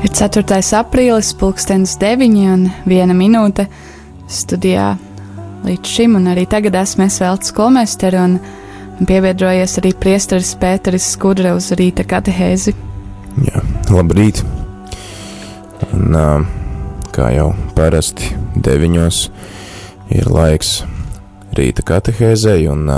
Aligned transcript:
Ir 0.00 0.08
4. 0.16 0.42
aprīlis, 0.78 1.34
pulkstenis 1.36 1.98
9 2.00 2.36
un 2.48 2.62
1 2.88 3.10
minūte 3.12 3.66
studijā 4.32 4.94
līdz 5.66 5.90
šim, 5.92 6.14
un 6.16 6.30
arī 6.32 6.46
tagad 6.48 6.78
esmu 6.80 7.04
es 7.04 7.18
Veltes 7.20 7.52
Kolmester 7.52 8.16
un 8.16 8.38
piebiedrojies 9.04 9.76
arī 9.82 9.90
priesteris 10.00 10.54
Pēteris 10.56 11.10
Skudra 11.12 11.52
uz 11.52 11.68
rīta 11.76 12.06
katehēzi. 12.08 12.72
Jā, 13.44 13.60
labrīt! 13.92 14.40
Un, 15.92 16.16
kā 17.12 17.28
jau 17.34 17.50
parasti 17.76 18.32
deviņos 18.56 19.20
ir 20.16 20.32
laiks 20.32 20.78
rīta 21.60 21.84
katehēzei, 21.92 22.64
un 22.72 22.88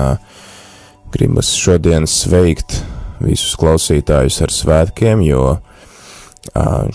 gribas 1.11 1.51
šodien 1.59 2.07
sveikt 2.07 2.79
visus 3.19 3.59
klausītājus 3.59 4.39
ar 4.47 4.55
svētkiem, 4.55 5.27
jo 5.27 5.59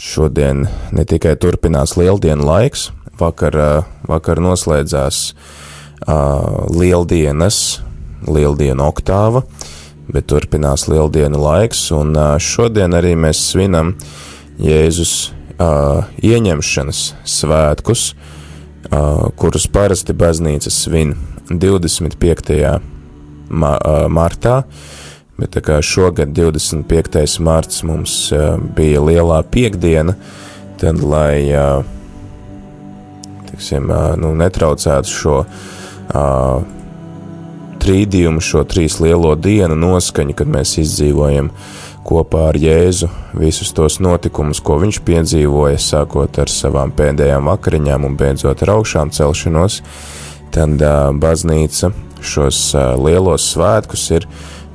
Šodien 0.01 0.65
ne 0.91 1.05
tikai 1.07 1.37
turpinās 1.39 1.95
lieldienu 1.95 2.43
laiks, 2.45 2.89
vakar, 3.19 3.55
vakar 4.07 4.41
noslēdzās 4.43 5.21
lieldienas, 6.75 7.61
lieldienu 8.27 8.83
oktāva, 8.85 9.43
bet 10.11 10.27
turpinās 10.27 10.87
lieldienu 10.91 11.39
laiks, 11.41 11.87
un 11.95 12.13
šodien 12.43 12.95
arī 12.97 13.15
mēs 13.19 13.41
svinam 13.53 13.95
Jēzus 14.61 15.31
ieņemšanas 15.57 17.01
svētkus, 17.27 18.11
kurus 19.39 19.67
parasti 19.71 20.13
baznīca 20.17 20.71
svin 20.73 21.15
25. 21.49 22.79
martā, 24.11 24.61
Bet 25.37 25.53
tā 25.53 25.61
kā 25.61 25.77
šogad 25.85 26.31
25. 26.33 27.37
mārts 27.45 27.83
mums 27.85 28.13
bija 28.77 29.03
lielā 29.05 29.43
piekdiena, 29.45 30.15
tad, 30.81 31.03
lai 31.05 31.45
tiksim, 33.51 33.91
nu, 34.17 34.33
netraucētu 34.37 35.13
šo 35.13 35.35
trīdījumu, 37.83 38.41
šo 38.41 38.63
trīs 38.69 38.97
lielo 39.03 39.35
dienu 39.37 39.77
noskaņu, 39.77 40.33
kad 40.37 40.49
mēs 40.51 40.77
izdzīvojam 40.81 41.51
kopā 42.07 42.47
ar 42.49 42.57
Jēzu 42.57 43.09
visus 43.37 43.73
tos 43.75 43.99
notikumus, 44.03 44.61
ko 44.63 44.79
viņš 44.81 45.01
piedzīvoja, 45.05 45.77
sākot 45.81 46.39
ar 46.41 46.51
savām 46.51 46.93
pēdējām 46.97 47.49
vakariņām 47.51 48.07
un 48.07 48.17
beidzot 48.19 48.63
ar 48.63 48.77
augšām 48.77 49.11
celšanos, 49.13 49.81
tad 50.55 50.81
baznīca 51.21 51.91
šos 52.23 52.61
lielos 53.03 53.51
svētkus 53.53 54.07
ir 54.15 54.29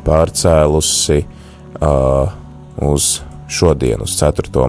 pārcēlusi 0.07 1.23
uh, 1.25 2.33
uz 2.83 3.21
šodienu, 3.53 4.07
uz 4.09 4.17
4. 4.19 4.69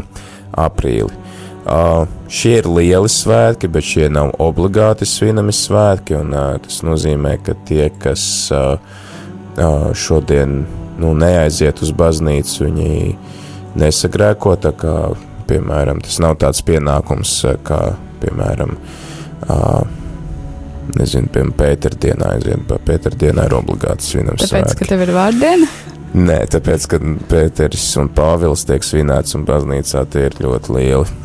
aprīli. 0.59 1.23
Uh, 1.63 2.03
šie 2.27 2.57
ir 2.59 2.67
lieli 2.67 3.07
svētki, 3.07 3.69
bet 3.71 3.87
šie 3.87 4.09
nav 4.11 4.33
obligāti 4.43 5.07
svinami 5.07 5.53
svētki, 5.55 6.17
un 6.19 6.33
uh, 6.35 6.57
tas 6.59 6.81
nozīmē, 6.83 7.37
ka 7.45 7.55
tie, 7.67 7.87
kas 8.03 8.25
uh, 8.51 8.75
uh, 9.55 9.87
šodien 9.95 10.65
nu, 10.99 11.13
neaiziet 11.15 11.79
uz 11.85 11.93
baznīcu, 11.95 12.65
viņi 12.67 13.15
nesagrēko, 13.79 14.57
tā 14.59 14.73
kā, 14.75 14.97
piemēram, 15.47 16.03
tas 16.03 16.19
nav 16.23 16.35
tāds 16.43 16.59
pienākums, 16.67 17.31
kā, 17.63 17.79
piemēram, 18.19 18.75
uh, 19.47 20.02
nezinu, 20.97 21.29
piemēram, 21.33 21.55
Pēterdienā 21.59 22.35
aiziet, 22.35 22.63
bet 22.69 22.85
Pēterdienā 22.87 23.47
ir 23.49 23.57
obligāti 23.57 24.07
svinams 24.07 24.43
Tāpēc, 24.43 24.69
svētki. 24.69 24.79
ka 24.83 24.89
tev 24.93 25.03
ir 25.05 25.13
vārdiena? 25.15 25.69
Nē, 26.13 26.39
tāpēc, 26.53 26.87
ka 26.91 26.99
Pēteris 27.31 27.87
un 28.01 28.09
Pāvils 28.13 28.67
tiek 28.69 28.85
svinēts 28.85 29.33
un 29.37 29.47
baznīcā 29.47 30.03
tie 30.13 30.27
ir 30.29 30.35
ļoti 30.43 30.75
lieli, 30.75 31.21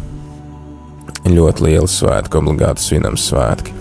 ļoti 1.28 1.66
lieli 1.66 1.90
svētki, 1.92 2.40
obligāti 2.40 2.86
svinams 2.86 3.26
svētki. 3.28 3.74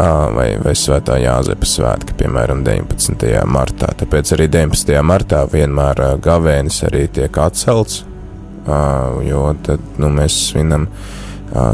Vai, 0.00 0.54
vai 0.62 0.72
svētā 0.78 1.18
Jāzepa 1.20 1.66
svētki, 1.68 2.14
piemēram, 2.22 2.62
19. 2.64 3.26
martā. 3.50 3.90
Tāpēc 4.00 4.30
arī 4.32 4.46
19. 4.48 4.94
martā 5.04 5.42
vienmēr 5.50 6.00
gavēnis 6.24 6.78
arī 6.88 7.02
tiek 7.12 7.36
atcelts, 7.42 8.04
jo 9.26 9.42
tad 9.66 9.82
nu, 10.00 10.08
mēs 10.14 10.38
svinam, 10.46 10.86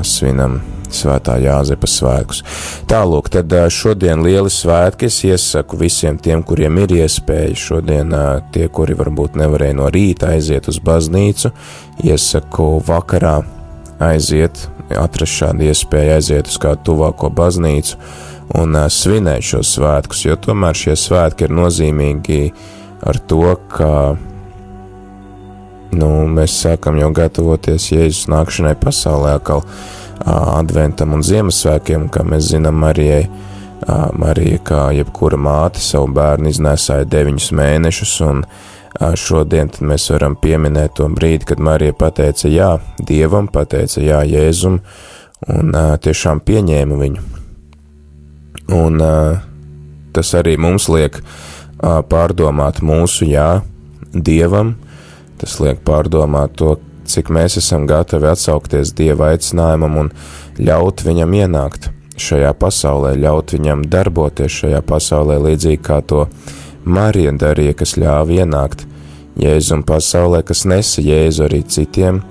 svinam 0.02 0.58
svētā 0.94 1.38
Jāzepa 1.42 1.88
svētkus. 1.90 2.42
Tālūk, 2.90 3.30
tad 3.34 3.52
šodien 3.72 4.22
lieli 4.26 4.52
svētki 4.52 5.08
es 5.10 5.18
iesaku 5.26 5.80
visiem 5.80 6.20
tiem, 6.22 6.44
kuriem 6.46 6.78
ir 6.84 6.94
iespēja 7.00 7.56
šodien 7.58 8.14
tie, 8.54 8.68
kuri 8.68 8.96
varbūt 8.98 9.38
nevarēja 9.40 9.78
no 9.80 9.90
rīta 9.92 10.34
aiziet 10.36 10.68
uz 10.70 10.78
baznīcu, 10.84 11.52
iesaku 12.04 12.70
vakarā 12.86 13.40
aiziet, 14.02 14.68
atrast 14.92 15.40
šādu 15.40 15.66
iespēju 15.70 16.16
aiziet 16.18 16.50
uz 16.50 16.60
kādu 16.62 16.92
tuvāko 16.92 17.30
baznīcu 17.34 17.98
un 18.60 18.78
svinēt 18.92 19.42
šos 19.42 19.74
svētkus, 19.76 20.24
jo 20.28 20.36
tomēr 20.38 20.76
šie 20.78 20.94
svētki 21.00 21.48
ir 21.48 21.54
nozīmīgi 21.56 22.40
ar 23.06 23.18
to, 23.28 23.56
ka 23.72 23.90
nu, 25.96 26.10
mēs 26.30 26.54
sākam 26.62 26.98
jau 27.00 27.10
gatavoties 27.14 27.90
Jēzus 27.92 28.26
nākšanai 28.32 28.76
pasaulē 28.80 29.36
atkal 29.38 29.64
adventam 30.24 31.12
un 31.16 31.26
Ziemassvētkiem, 31.26 32.08
kā 32.12 32.24
mēs 32.24 32.52
zinām, 32.54 32.80
Marijai. 32.84 33.26
Marija, 34.16 34.58
kā 34.64 34.78
jebkura 34.96 35.36
māte, 35.36 35.82
savu 35.84 36.08
bērnu 36.16 36.48
iznēsāja 36.48 37.04
deviņus 37.12 37.50
mēnešus, 37.58 38.14
un 38.24 38.40
šodien 39.20 39.68
mēs 39.84 40.08
varam 40.14 40.32
pieminēt 40.40 40.94
to 40.96 41.08
brīdi, 41.12 41.44
kad 41.50 41.60
Marija 41.60 41.92
pateica 41.92 42.48
jā 42.48 42.70
Dievam, 42.96 43.50
pateica 43.52 44.00
jā 44.00 44.22
Jēzum, 44.24 44.80
un 45.52 45.76
tiešām 46.02 46.40
pieņēma 46.48 46.98
viņu. 47.02 47.26
Un 48.80 49.04
tas 50.16 50.34
arī 50.40 50.56
mums 50.56 50.88
liek 50.88 51.20
pārdomāt 51.84 52.80
mūsu 52.80 53.28
jā 53.28 53.60
Dievam, 54.16 54.78
tas 55.36 55.60
liek 55.60 55.84
pārdomāt 55.84 56.56
to, 56.56 56.78
cik 57.10 57.30
mēs 57.32 57.58
esam 57.60 57.86
gatavi 57.88 58.30
atsaukties 58.30 58.94
Dieva 58.96 59.32
aicinājumam 59.34 60.00
un 60.02 60.10
ļaut 60.58 61.04
viņam 61.06 61.36
ienākt 61.42 61.90
šajā 62.20 62.52
pasaulē, 62.58 63.14
ļaut 63.20 63.54
viņam 63.56 63.84
darboties 63.92 64.60
šajā 64.62 64.82
pasaulē, 64.86 65.38
līdzīgi 65.48 65.82
kā 65.84 66.00
to 66.02 66.26
Marija 66.86 67.32
darīja, 67.36 67.76
kas 67.76 67.96
ļāva 68.00 68.42
ienākt 68.42 68.86
Jēzum 69.36 69.82
pasaulē, 69.84 70.40
kas 70.48 70.64
nesa 70.64 71.02
Jēzu 71.04 71.44
arī 71.44 71.60
citiem, 71.68 72.22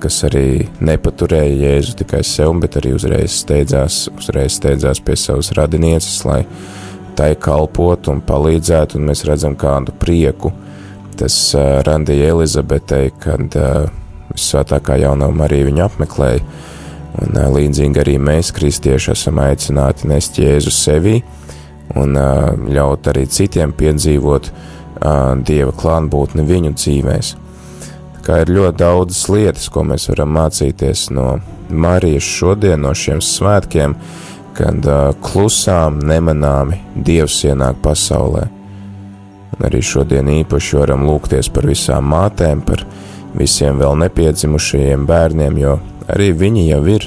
kas 0.00 0.20
arī 0.24 0.64
nepaturēja 0.80 1.58
Jēzu 1.66 1.98
tikai 2.00 2.22
sev, 2.24 2.54
bet 2.62 2.78
arī 2.80 2.94
uzreiz 2.96 3.34
steidzās, 3.42 4.06
uzreiz 4.16 4.56
steidzās 4.56 5.02
pie 5.04 5.16
savas 5.20 5.52
radinieces, 5.58 6.22
lai 6.24 6.44
tai 7.18 7.34
kalpotu 7.36 8.14
un 8.14 8.22
palīdzētu, 8.24 8.98
un 8.98 9.10
mēs 9.10 9.26
redzam 9.28 9.58
kādu 9.58 9.92
prieku, 10.00 10.54
Tas 11.20 11.36
uh, 11.54 11.78
randīja 11.86 12.32
Elizabetei, 12.34 13.12
kad 13.22 13.54
uh, 13.58 13.86
svētākā 14.34 14.98
jaunā 15.02 15.28
Marija 15.34 15.68
viņu 15.68 15.84
apmeklēja. 15.86 16.42
Un 17.22 17.38
uh, 17.38 17.48
līdzīgi 17.54 18.02
arī 18.02 18.16
mēs, 18.18 18.50
kristieši, 18.56 19.12
esam 19.14 19.38
aicināti 19.44 20.10
nest 20.10 20.40
Jēzu 20.42 20.72
sevī 20.74 21.20
un 21.94 22.16
uh, 22.18 22.50
ļaut 22.66 23.06
arī 23.12 23.26
citiem 23.30 23.74
piedzīvot 23.76 24.50
uh, 24.50 25.34
Dieva 25.46 25.74
klātbūtni 25.76 26.46
viņu 26.48 26.74
dzīvēs. 26.74 27.34
Tā 28.16 28.24
kā 28.26 28.40
ir 28.42 28.54
ļoti 28.56 28.80
daudzas 28.80 29.26
lietas, 29.28 29.68
ko 29.70 29.84
mēs 29.86 30.08
varam 30.10 30.32
mācīties 30.38 31.10
no 31.14 31.38
Marijas 31.68 32.26
šodien, 32.26 32.80
no 32.82 32.94
šiem 32.96 33.22
svētkiem, 33.22 33.94
kad 34.56 34.88
uh, 34.88 35.12
klusām, 35.22 36.00
nemanāmi 36.08 36.80
Dievs 36.94 37.42
ienāk 37.46 37.78
pasaulē. 37.84 38.48
Un 39.54 39.66
arī 39.68 39.80
šodien 39.84 40.26
īpaši 40.40 40.78
varam 40.80 41.04
lūgties 41.06 41.50
par 41.54 41.68
visām 41.70 42.08
mātēm, 42.10 42.62
par 42.66 42.82
visiem 43.38 43.78
vēl 43.78 43.96
nepiedzimušajiem 44.02 45.04
bērniem, 45.06 45.58
jo 45.62 45.76
arī 46.10 46.32
viņi 46.34 46.64
jau 46.72 46.80
ir 46.90 47.06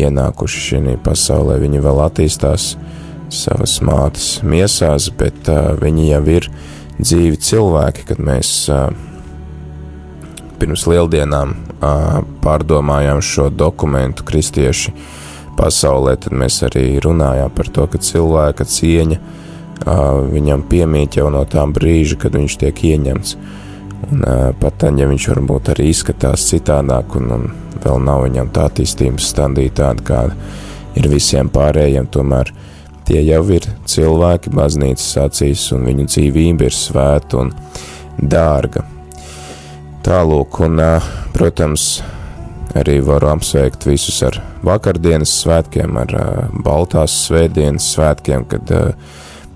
ienākuši 0.00 0.62
šajā 0.68 0.94
pasaulē. 1.04 1.58
Viņi 1.60 1.82
vēl 1.84 2.00
attīstās 2.06 2.74
savas 3.34 3.76
mātes 3.84 4.28
miesās, 4.46 5.10
bet 5.12 5.50
uh, 5.52 5.74
viņi 5.80 6.08
jau 6.08 6.22
ir 6.38 6.48
dzīvi 7.00 7.40
cilvēki, 7.42 8.08
kad 8.08 8.22
mēs 8.22 8.54
uh, 8.72 8.88
pirms 10.60 10.86
lieldienām 10.88 11.52
uh, 11.52 12.20
pārdomājām 12.44 13.20
šo 13.24 13.50
dokumentu 13.52 14.24
kristieši 14.24 14.94
pasaulē, 15.58 16.16
tad 16.22 16.32
mēs 16.32 16.62
arī 16.66 16.94
runājām 17.02 17.52
par 17.54 17.68
to, 17.74 17.88
ka 17.90 18.00
cilvēka 18.00 18.66
cieņa 18.68 19.20
uh, 19.20 19.40
viņam 19.84 20.64
piemīt 20.70 21.18
jau 21.18 21.28
no 21.32 21.44
tā 21.48 21.64
brīža, 21.68 22.18
kad 22.24 22.36
viņš 22.38 22.56
tiek 22.62 22.84
ieņemts. 22.92 23.36
Un, 24.04 24.24
pat 24.60 24.78
tad, 24.82 24.98
ja 25.00 25.08
viņš 25.08 25.28
varbūt 25.32 25.72
arī 25.72 25.88
izskatās 25.92 26.44
citādāk, 26.50 27.16
un, 27.20 27.30
un 27.32 27.46
vēl 27.84 28.00
nav 28.04 28.24
viņam 28.26 28.50
tā 28.54 28.68
attīstības 28.68 29.30
stadija 29.32 29.72
tāda, 29.80 30.04
kāda 30.04 30.36
ir 30.98 31.08
visiem 31.12 31.48
pārējiem, 31.52 32.08
tomēr 32.12 32.52
tie 33.08 33.20
jau 33.24 33.42
ir 33.52 33.66
cilvēki 33.90 34.52
baznīcas 34.54 35.10
acīs, 35.24 35.66
un 35.76 35.86
viņu 35.88 36.08
dzīvība 36.08 36.68
ir 36.68 36.76
svēta 36.76 37.42
un 37.42 37.54
dārga. 38.18 38.84
Tālūk, 40.04 40.60
un, 40.66 40.80
protams, 41.32 41.88
arī 42.76 42.98
varu 43.04 43.30
apsveikt 43.32 43.86
visus 43.88 44.20
ar 44.26 44.40
vakardienas 44.64 45.32
svētkiem, 45.42 45.96
ar 46.00 46.14
Baltās 46.64 47.14
svētdienas 47.28 47.86
svētkiem, 47.94 48.44
kad 48.50 48.72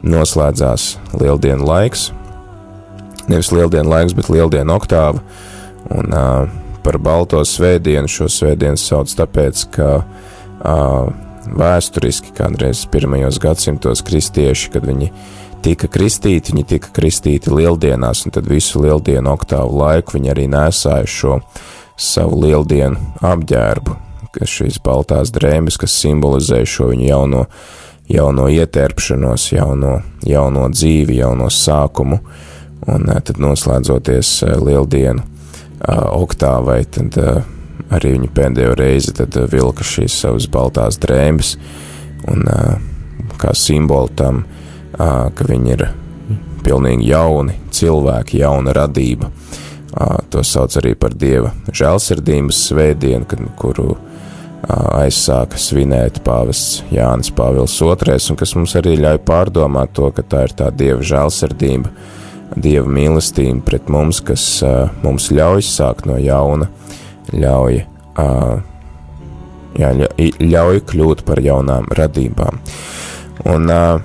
noslēdzās 0.03 0.97
lieldienu 1.19 1.67
laiks. 1.67 2.09
Nevis 3.29 3.53
lieldienu 3.53 3.91
laiks, 3.91 4.17
bet 4.17 4.31
lieldienu 4.33 4.77
oktāva. 4.77 5.23
Un 5.95 6.13
uh, 6.13 6.51
par 6.85 6.99
Balto 7.03 7.41
svētdienu 7.45 8.09
šo 8.11 8.29
svētdienu 8.33 8.81
sauc 8.81 9.13
tāpēc, 9.19 9.65
ka 9.75 9.89
uh, 10.01 11.11
vēsturiski 11.59 12.33
kādreiz 12.37 12.85
pirmajos 12.91 13.41
gadsimtos 13.43 14.03
kristieši, 14.07 14.73
kad 14.75 14.87
viņi 14.89 15.11
tika 15.65 15.89
kristīti, 15.91 16.55
viņi 16.55 16.67
tika 16.77 16.93
kristīti 16.95 17.53
lieldienās, 17.53 18.25
un 18.27 18.35
tad 18.35 18.49
visu 18.51 18.83
lieldienu 18.85 19.33
oktāvu 19.33 19.81
laiku 19.81 20.17
viņi 20.17 20.33
arī 20.35 20.47
nesāja 20.51 21.09
šo 21.09 21.41
savu 21.99 22.43
lieldienu 22.45 23.01
apģērbu, 23.27 23.97
kas 24.37 24.55
šīs 24.61 24.79
baltās 24.85 25.33
drēbes, 25.35 25.81
kas 25.81 25.97
simbolizē 25.99 26.63
šo 26.69 26.93
viņu 26.93 27.09
jauno, 27.09 27.45
jauno 28.09 28.49
ietērpšanos, 28.49 29.51
jauno, 29.53 29.99
jauno 30.27 30.69
dzīvi, 30.73 31.19
jauno 31.21 31.51
sākumu, 31.53 32.19
un 32.89 33.11
tad 33.25 33.41
noslēdzoties 33.43 34.33
lieldienu 34.65 35.25
oktāvai, 36.17 36.81
tad 36.91 37.19
arī 37.93 38.15
viņi 38.17 38.31
pēdējo 38.35 38.75
reizi 38.79 39.15
vilka 39.53 39.85
šīs 39.87 40.17
savas 40.25 40.49
baltās 40.51 40.99
drēbes, 41.01 41.55
un 42.33 42.45
kā 43.39 43.55
simbolu 43.55 44.11
tam, 44.17 44.43
ka 44.97 45.49
viņi 45.49 45.75
ir 45.77 45.87
pilnīgi 46.65 47.13
jauni 47.13 47.55
cilvēki, 47.71 48.43
jauna 48.43 48.75
radība. 48.77 49.31
To 50.33 50.43
sauc 50.45 50.75
arī 50.81 50.95
par 50.99 51.15
dieva 51.17 51.53
žēlsirdības 51.73 52.59
svētdienu, 52.69 53.27
kuru 53.59 53.97
aizsāka 54.67 55.59
svinēt 55.61 56.23
pāvests 56.27 56.83
Jānis 56.91 57.31
Pāvils 57.35 57.77
II, 57.79 58.19
un 58.33 58.39
kas 58.41 58.55
mums 58.59 58.75
arī 58.79 58.97
ļauj 58.99 59.21
pārdomāt 59.29 59.95
to, 59.95 60.11
ka 60.15 60.25
tā 60.27 60.47
ir 60.49 60.57
tā 60.59 60.73
dieva 60.75 61.05
žēlsirdība, 61.05 61.93
Dieva 62.57 62.89
mīlestība 62.89 63.61
pret 63.67 63.91
mums, 63.93 64.23
kas 64.25 64.43
uh, 64.65 64.89
mums 65.05 65.29
ļauj 65.35 65.61
sākt 65.69 66.07
no 66.09 66.17
jauna, 66.17 66.71
ļauj, 67.35 67.83
uh, 68.23 68.55
jā, 69.77 69.91
ļauj 70.41 70.81
kļūt 70.89 71.25
par 71.29 71.43
jaunām 71.45 71.91
radībām. 71.99 72.63
Un 73.53 73.69
uh, 73.69 74.01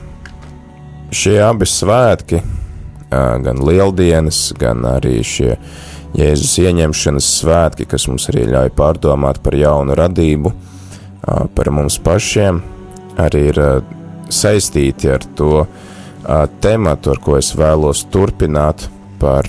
šie 1.16 1.38
abi 1.46 1.70
svētki, 1.70 2.44
uh, 2.44 3.40
gan 3.46 3.64
lieldienas, 3.64 4.50
gan 4.60 4.84
arī 4.92 5.22
šie 5.24 5.56
Jēzus 6.14 6.60
ieņemšanas 6.62 7.28
svētki, 7.40 7.88
kas 7.90 8.06
mums 8.06 8.28
arī 8.30 8.46
ļauj 8.52 8.70
pārdomāt 8.78 9.40
par 9.42 9.56
jaunu 9.58 9.96
radību, 9.98 10.52
uh, 10.54 11.48
par 11.56 11.72
mums 11.74 11.98
pašiem, 12.06 12.60
arī 13.18 13.48
ir 13.50 13.62
uh, 13.62 13.72
saistīti 14.30 15.10
ar 15.10 15.26
to, 15.38 15.64
uh, 15.66 16.46
tematu, 16.62 17.16
ar 17.16 17.22
ko 17.24 17.40
es 17.40 17.50
vēlos 17.58 18.06
turpināt 18.14 18.88
par 19.24 19.48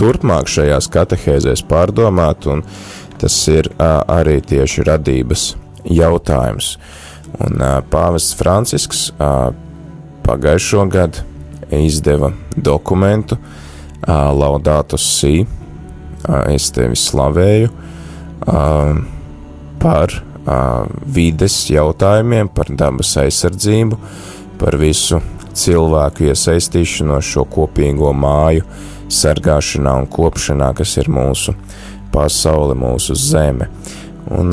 turpmāk 0.00 0.48
šajās 0.48 0.88
katehēzēs 0.90 1.62
pārdomāt, 1.68 2.46
un 2.48 2.62
tas 3.20 3.34
ir 3.52 3.68
arī 3.78 4.38
tieši 4.40 4.86
radības 4.88 5.42
jautājums. 5.84 6.78
Un 7.44 7.60
pāvests 7.92 8.38
Francisks 8.38 9.02
pagājušo 10.24 10.86
gadu 10.88 11.26
izdeva 11.76 12.32
dokumentu 12.56 13.36
Laudātus 14.08 15.04
Sī, 15.18 15.44
es 16.52 16.68
tevi 16.74 16.96
slavēju, 16.98 17.70
par 19.80 20.16
vides 21.16 21.56
jautājumiem, 21.70 22.50
par 22.52 22.72
dabas 22.76 23.14
aizsardzību, 23.22 23.98
par 24.60 24.76
visu 24.80 25.20
cilvēku 25.54 26.28
iesaistīšanos 26.28 27.30
šo 27.34 27.46
kopīgo 27.48 28.12
māju 28.12 28.66
sargāšanā 29.12 29.94
un 30.02 30.08
kopšanā, 30.10 30.72
kas 30.76 30.96
ir 31.00 31.08
mūsu 31.12 31.54
pasaule, 32.12 32.76
mūsu 32.76 33.16
zeme. 33.16 33.70
Un 34.34 34.52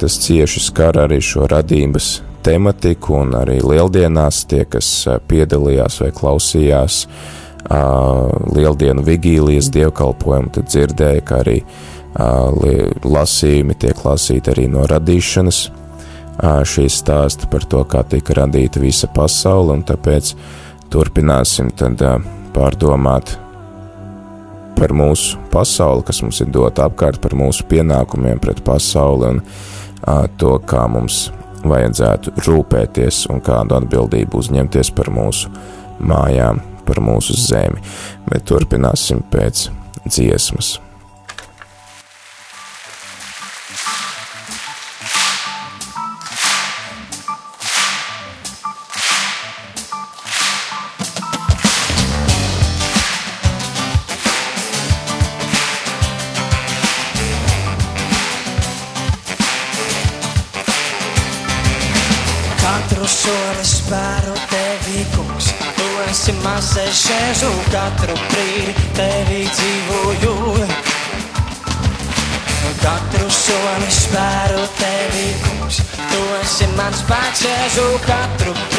tas 0.00 0.18
cieši 0.24 0.60
skar 0.64 0.98
arī 1.04 1.20
šo 1.24 1.48
radības 1.48 2.18
tematiku, 2.44 3.22
un 3.22 3.32
arī 3.38 3.60
lieldienās 3.64 4.42
tie, 4.50 4.64
kas 4.68 4.90
piedalījās 5.30 6.02
vai 6.02 6.10
klausījās 6.12 7.04
uh, 7.06 7.43
lieldienu 7.70 9.04
vigīlijas 9.06 9.70
dievkalpojumu, 9.72 10.52
tad 10.54 10.68
dzirdēja, 10.68 11.22
ka 11.24 11.40
arī 11.44 11.60
lasījumi 13.04 13.74
tiek 13.80 14.04
lasīti 14.04 14.52
arī 14.52 14.66
no 14.70 14.84
radīšanas 14.90 15.62
šī 16.68 16.84
stāsta 16.90 17.48
par 17.50 17.64
to, 17.70 17.84
kā 17.86 18.02
tika 18.06 18.36
radīta 18.40 18.82
visa 18.82 19.08
pasaule, 19.10 19.78
un 19.78 19.84
tāpēc 19.86 20.34
turpināsim 20.92 21.70
tad 21.78 22.02
pārdomāt 22.54 23.36
par 24.74 24.94
mūsu 24.94 25.38
pasauli, 25.52 26.02
kas 26.06 26.20
mums 26.22 26.40
ir 26.42 26.50
dota 26.54 26.88
apkārt, 26.88 27.20
par 27.22 27.34
mūsu 27.38 27.66
pienākumiem 27.70 28.42
pret 28.42 28.62
pasauli 28.66 29.30
un 29.30 29.42
to, 30.38 30.58
kā 30.66 30.84
mums 30.90 31.28
vajadzētu 31.64 32.34
rūpēties 32.44 33.24
un 33.32 33.40
kādu 33.44 33.78
atbildību 33.78 34.42
uzņemties 34.42 34.90
par 34.94 35.10
mūsu 35.14 35.50
mājām, 36.04 36.60
par 36.86 37.02
mūsu 37.04 37.36
zemi. 37.38 37.82
Bet 38.28 38.46
turpināsim 38.50 39.24
pēc 39.32 39.68
dziesmas. 40.06 40.76
Jēzu 67.34 67.48
katru 67.66 68.14
brīdi 68.14 68.82
tevi 68.94 69.40
dzīvoju. 69.50 70.34
Katru 72.78 73.26
soli 73.26 73.90
spēru 73.90 74.62
tevi, 74.78 75.26
kungs, 75.42 75.80
tu 75.98 76.22
esi 76.38 76.70
mans 76.78 77.02
spēks, 77.02 77.42
Jēzu 77.48 77.88
katru 78.06 78.54
brīdi 78.54 78.73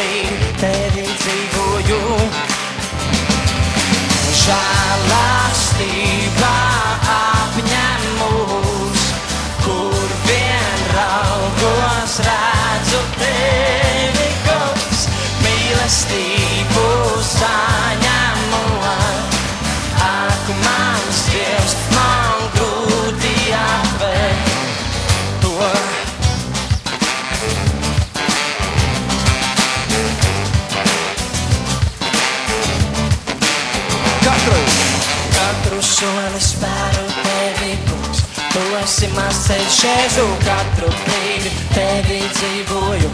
ceļš, 39.46 39.76
Jēzu, 39.86 40.26
katru 40.42 40.88
brīdi 41.04 41.52
tevi 41.76 42.22
dzīvoju. 42.34 43.10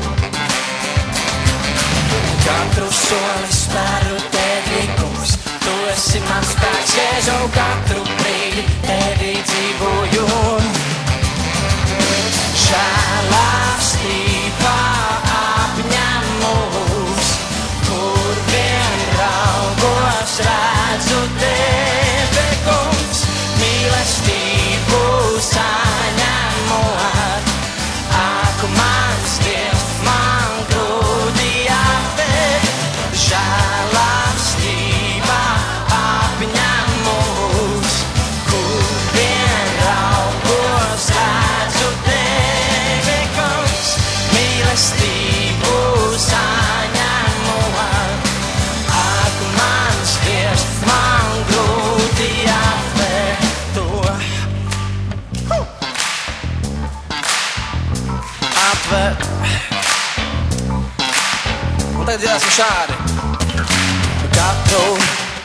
Katru 2.45 2.87
soli 2.95 3.51
spēru 3.55 4.17
tevi, 4.35 4.83
kungs. 4.99 5.31
Tu 5.65 5.73
esi 5.91 6.19
mans 6.29 6.49
spēks, 6.53 6.93
Jēzu, 6.99 7.37
katru 7.57 8.01
brīdi 8.21 8.63
tevi 8.85 9.33
dzīvoju. 9.49 10.25
Žēlastībā 12.67 14.50
Doesn't 62.31 62.49
shot. 62.51 62.87
Got 64.31 64.55
told, 64.69 65.01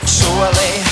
so 0.06 0.28
I 0.28 0.85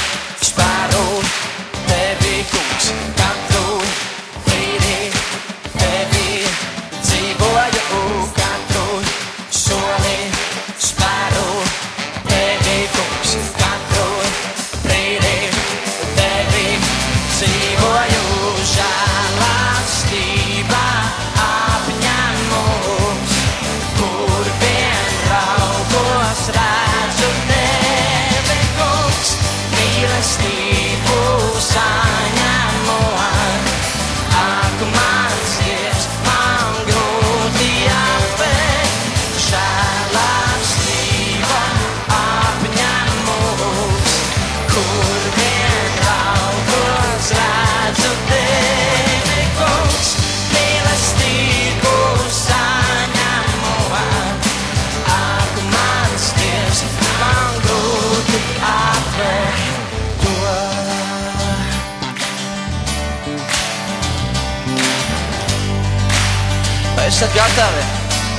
esat 67.15 67.31
gatavi 67.31 67.83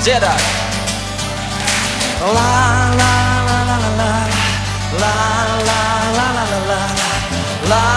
dziedāt? 0.03 0.41
La 2.35 2.51
la 2.99 3.13
la 3.47 3.59
la 3.69 3.77
la 3.79 3.89
la 3.99 4.11
la 4.99 5.03
la 5.03 5.13
la 5.69 5.81
la 6.17 6.27
la 6.35 6.47
la 6.51 6.59
la 6.69 6.81
la 7.71 7.94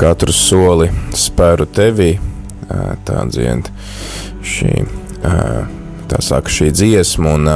katru 0.00 0.32
soli 0.32 0.86
spēru 1.12 1.66
tevī, 1.68 2.14
tā 3.04 3.24
dzied 3.28 3.66
šī, 4.46 4.72
tā 5.20 6.20
saka 6.24 6.52
šī 6.52 6.70
dziesma, 6.72 7.34
un 7.36 7.50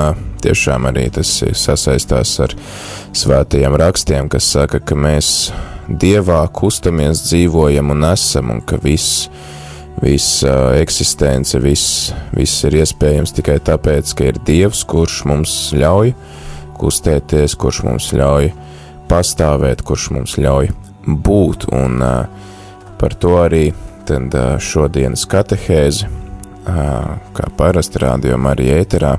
tiešām 0.44 0.90
arī 0.90 1.06
tas 1.14 1.30
sasaistās 1.56 2.34
ar 2.44 2.52
svētajiem 3.16 3.78
rakstiem, 3.80 4.28
kas 4.32 4.50
saka, 4.56 4.82
ka 4.84 4.98
mēs 4.98 5.30
Dievā 5.84 6.38
kustamies, 6.56 7.20
dzīvojam 7.26 7.90
un 7.92 8.06
esam, 8.08 8.54
un 8.54 8.62
ka 8.64 8.78
viss, 8.80 9.26
viss 10.00 10.40
eksistence, 10.80 11.60
viss, 11.60 12.06
viss 12.32 12.64
ir 12.64 12.78
iespējams 12.80 13.36
tikai 13.36 13.58
tāpēc, 13.64 14.14
ka 14.16 14.30
ir 14.30 14.40
Dievs, 14.48 14.80
kurš 14.88 15.22
mums 15.28 15.58
ļauj 15.76 16.14
kustēties, 16.80 17.56
kurš 17.60 17.84
mums 17.84 18.08
ļauj 18.16 18.48
pastāvēt, 19.12 19.84
kurš 19.84 20.08
mums 20.16 20.40
ļauj 20.40 20.72
būt, 21.06 21.68
un 21.74 22.02
uh, 22.02 22.26
par 23.00 23.14
to 23.20 23.36
arī 23.42 23.68
tad, 24.08 24.34
uh, 24.34 24.56
šodienas 24.60 25.26
katehēzi, 25.30 26.08
uh, 26.08 27.14
kā 27.36 27.48
parasti 27.58 28.02
rādījumā 28.04 28.54
arī 28.56 28.70
ēterā, 28.80 29.16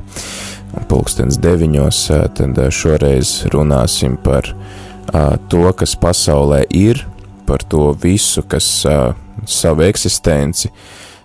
pulkstens 0.89 1.39
deviņos, 1.42 2.01
uh, 2.12 2.27
tad 2.36 2.60
uh, 2.62 2.70
šoreiz 2.74 3.38
runāsim 3.54 4.18
par 4.22 4.51
uh, 4.51 5.36
to, 5.51 5.65
kas 5.77 5.96
pasaulē 6.00 6.65
ir, 6.70 7.06
par 7.46 7.63
to 7.63 7.92
visu, 8.01 8.44
kas 8.50 8.68
uh, 8.89 9.13
savu 9.46 9.86
eksistenci 9.86 10.72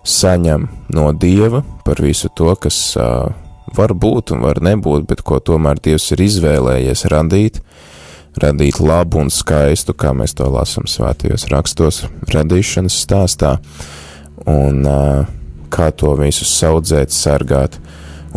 saņem 0.07 0.67
no 0.93 1.11
Dieva, 1.13 1.63
par 1.85 2.01
visu 2.01 2.29
to, 2.33 2.53
kas 2.59 2.77
uh, 2.97 3.31
var 3.75 3.93
būt 3.93 4.33
un 4.35 4.43
var 4.45 4.61
nebūt, 4.63 5.07
bet 5.09 5.23
ko 5.25 5.39
tomēr 5.39 5.79
Dievs 5.81 6.11
ir 6.15 6.23
izvēlējies 6.25 7.05
radīt, 7.11 7.61
radīt 8.39 8.79
labu 8.79 9.19
un 9.21 9.31
skaistu, 9.33 9.95
kā 9.97 10.13
mēs 10.15 10.35
to 10.37 10.47
lasām 10.51 10.87
svētajos 10.87 11.49
rakstos, 11.51 12.05
radīšanas 12.31 12.97
stāstā, 13.03 13.57
un 14.47 14.85
uh, 14.87 15.27
kā 15.71 15.91
to 15.95 16.13
visu 16.19 16.47
saudzēt, 16.47 17.13
sargāt 17.15 17.77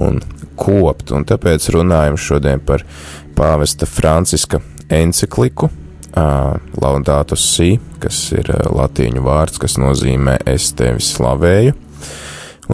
un 0.01 0.21
kopt. 0.59 1.13
Un 1.15 1.27
tāpēc 1.29 1.71
runājam 1.75 2.19
šodien 2.21 2.63
par 2.65 2.85
pāvesta 3.39 3.87
Franciska 3.91 4.61
encikliku, 4.93 5.71
uh, 5.71 6.59
Laudatus 6.81 7.47
Si, 7.55 7.75
kas 8.03 8.21
ir 8.37 8.51
uh, 8.55 8.67
latīņu 8.75 9.25
vārds, 9.25 9.61
kas 9.63 9.79
nozīmē 9.81 10.41
es 10.51 10.73
tevi 10.79 11.03
slavēju. 11.03 11.79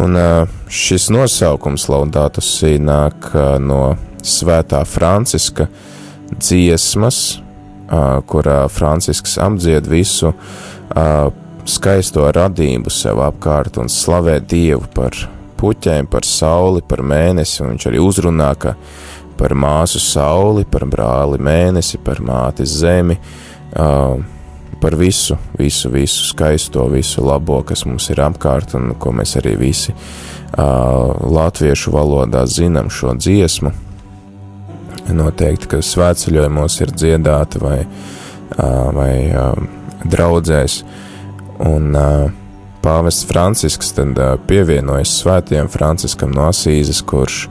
Un 0.01 0.17
uh, 0.17 0.59
šis 0.71 1.09
nosaukums 1.11 1.89
Laudatus 1.91 2.53
Si 2.61 2.77
nāk 2.81 3.33
uh, 3.35 3.57
no 3.63 3.97
svētā 4.23 4.85
Franciska, 4.87 5.67
dziesmas, 6.37 7.41
kurā 8.31 8.63
Francisks 8.71 9.39
apdzied 9.43 9.89
visu 9.91 10.33
skaisto 11.71 12.25
radību 12.33 12.91
sev 12.91 13.21
apkārt 13.25 13.79
un 13.83 13.91
slavē 13.91 14.39
Dievu 14.41 14.87
par 14.95 15.17
puķiem, 15.61 16.09
par 16.11 16.25
sauli, 16.25 16.83
par 16.87 17.03
mēnesi, 17.05 17.61
un 17.63 17.75
viņš 17.75 17.89
arī 17.91 18.01
uzrunā, 18.03 18.51
ka 18.59 18.75
par 19.41 19.55
māsu 19.57 20.01
sauli, 20.03 20.65
par 20.69 20.87
brāli 20.89 21.41
mēnesi, 21.43 22.01
par 22.05 22.23
māti 22.25 22.67
zemi, 22.69 23.17
par 24.81 24.97
visu, 24.97 25.37
visu, 25.59 25.91
visu 25.93 26.25
skaisto, 26.31 26.87
visu 26.93 27.25
labo, 27.25 27.61
kas 27.67 27.85
mums 27.89 28.09
ir 28.13 28.23
apkārt, 28.25 28.75
un 28.79 28.95
ko 29.01 29.13
mēs 29.17 29.37
arī 29.41 29.57
visi 29.61 29.95
latviešu 30.57 31.93
valodā 31.95 32.47
zinām 32.49 32.89
šo 32.93 33.15
dziesmu, 33.19 33.73
noteikti, 35.17 35.69
ka 35.71 35.83
svētceļojumos 35.85 36.81
ir 36.85 36.95
dziedāta 36.95 37.61
vai, 37.63 37.79
vai 38.97 39.13
draudzēs. 40.05 40.81
Un 41.67 41.93
pāvests 42.81 43.27
Francisks 43.29 43.93
tad 43.97 44.17
pievienojas 44.49 45.13
svētiem 45.21 45.69
Franciskam 45.69 46.33
no 46.33 46.49
Asīzes, 46.49 47.03
kurš 47.05 47.47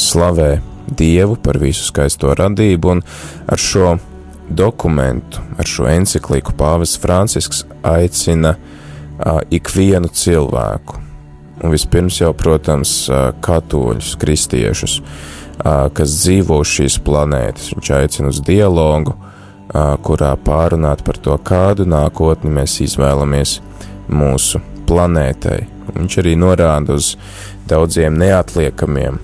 slavē 0.00 0.60
Dievu 0.86 1.34
par 1.42 1.58
visu 1.58 1.82
skaisto 1.88 2.30
radību, 2.38 2.94
un 2.94 3.02
ar 3.50 3.58
šo 3.58 3.96
dokumentu, 4.46 5.42
ar 5.58 5.66
šo 5.66 5.88
encikliku 5.90 6.54
pāvests 6.56 7.00
Francisks 7.02 7.64
aicina 7.82 8.54
ikvienu 9.50 10.08
cilvēku, 10.12 11.00
un 11.64 11.72
vispirms 11.74 12.20
jau, 12.20 12.30
protams, 12.36 12.92
katoļus, 13.42 14.14
kristiešus, 14.22 15.00
kas 15.64 16.18
dzīvo 16.20 16.60
uz 16.62 16.70
šīs 16.76 16.98
planētas. 17.04 17.72
Viņš 17.76 17.92
aicina 17.96 18.32
uz 18.32 18.40
dialogu, 18.44 19.16
kurā 20.06 20.32
pārunāt 20.46 21.02
par 21.06 21.18
to, 21.22 21.36
kādu 21.42 21.86
nākotni 21.88 22.52
mēs 22.52 22.78
izvēlamies 22.84 23.58
mūsu 24.08 24.60
planētai. 24.86 25.60
Viņš 25.96 26.18
arī 26.22 26.34
norāda 26.38 26.96
uz 26.98 27.14
daudziem 27.68 28.18
neatliekamiem, 28.20 29.18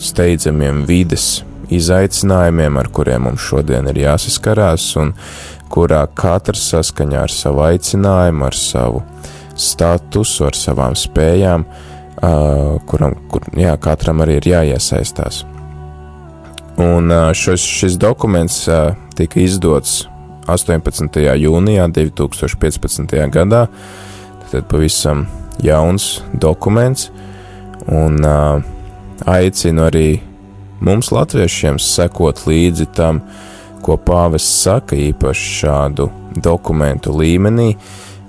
steidzamiem 0.00 0.84
vides 0.88 1.42
izaicinājumiem, 1.72 2.76
ar 2.78 2.88
kuriem 2.92 3.26
mums 3.28 3.44
šodien 3.44 3.88
ir 3.90 4.02
jāsaskarās, 4.04 4.90
un 5.00 5.14
kurā 5.72 6.04
katrs 6.14 6.68
saskaņā 6.72 7.22
ar 7.26 7.32
savu 7.32 7.64
aicinājumu, 7.64 8.44
ar 8.48 8.56
savu 8.56 9.00
statusu, 9.56 10.46
ar 10.48 10.56
savām 10.56 10.96
spējām, 10.98 11.64
uh, 11.64 11.91
kuram 12.86 13.16
kur, 13.30 13.42
jā, 13.58 13.74
katram 13.82 14.22
arī 14.22 14.38
ir 14.38 14.48
jāiesaistās. 14.52 15.42
Un 16.80 17.10
uh, 17.12 17.30
šis, 17.36 17.60
šis 17.60 17.98
dokuments 18.00 18.62
uh, 18.70 18.94
tika 19.18 19.40
izdots 19.42 20.04
18. 20.46 21.18
jūnijā 21.38 21.86
2015. 21.92 23.16
gadā. 23.32 23.66
Tad 24.52 24.68
pavisam 24.68 25.26
jauns 25.62 26.20
dokuments, 26.32 27.10
un 27.88 28.18
uh, 28.24 28.62
aicinu 29.26 29.86
arī 29.86 30.20
mums, 30.82 31.12
latviešiem, 31.14 31.78
sekot 31.80 32.44
līdzi 32.48 32.88
tam, 32.96 33.22
ko 33.82 33.96
pāvests 33.98 34.62
saka 34.64 34.96
īpaši 34.98 35.54
šādu 35.62 36.08
dokumentu 36.42 37.14
līmenī, 37.16 37.72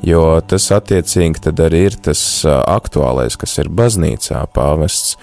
jo 0.03 0.23
tas 0.47 0.67
attiecīgi 0.75 1.45
tad 1.47 1.61
arī 1.63 1.87
ir 1.89 1.97
tas 2.09 2.21
aktuālais, 2.47 3.37
kas 3.39 3.57
ir 3.61 3.71
baznīcā. 3.73 4.43
Pāvests 4.55 5.15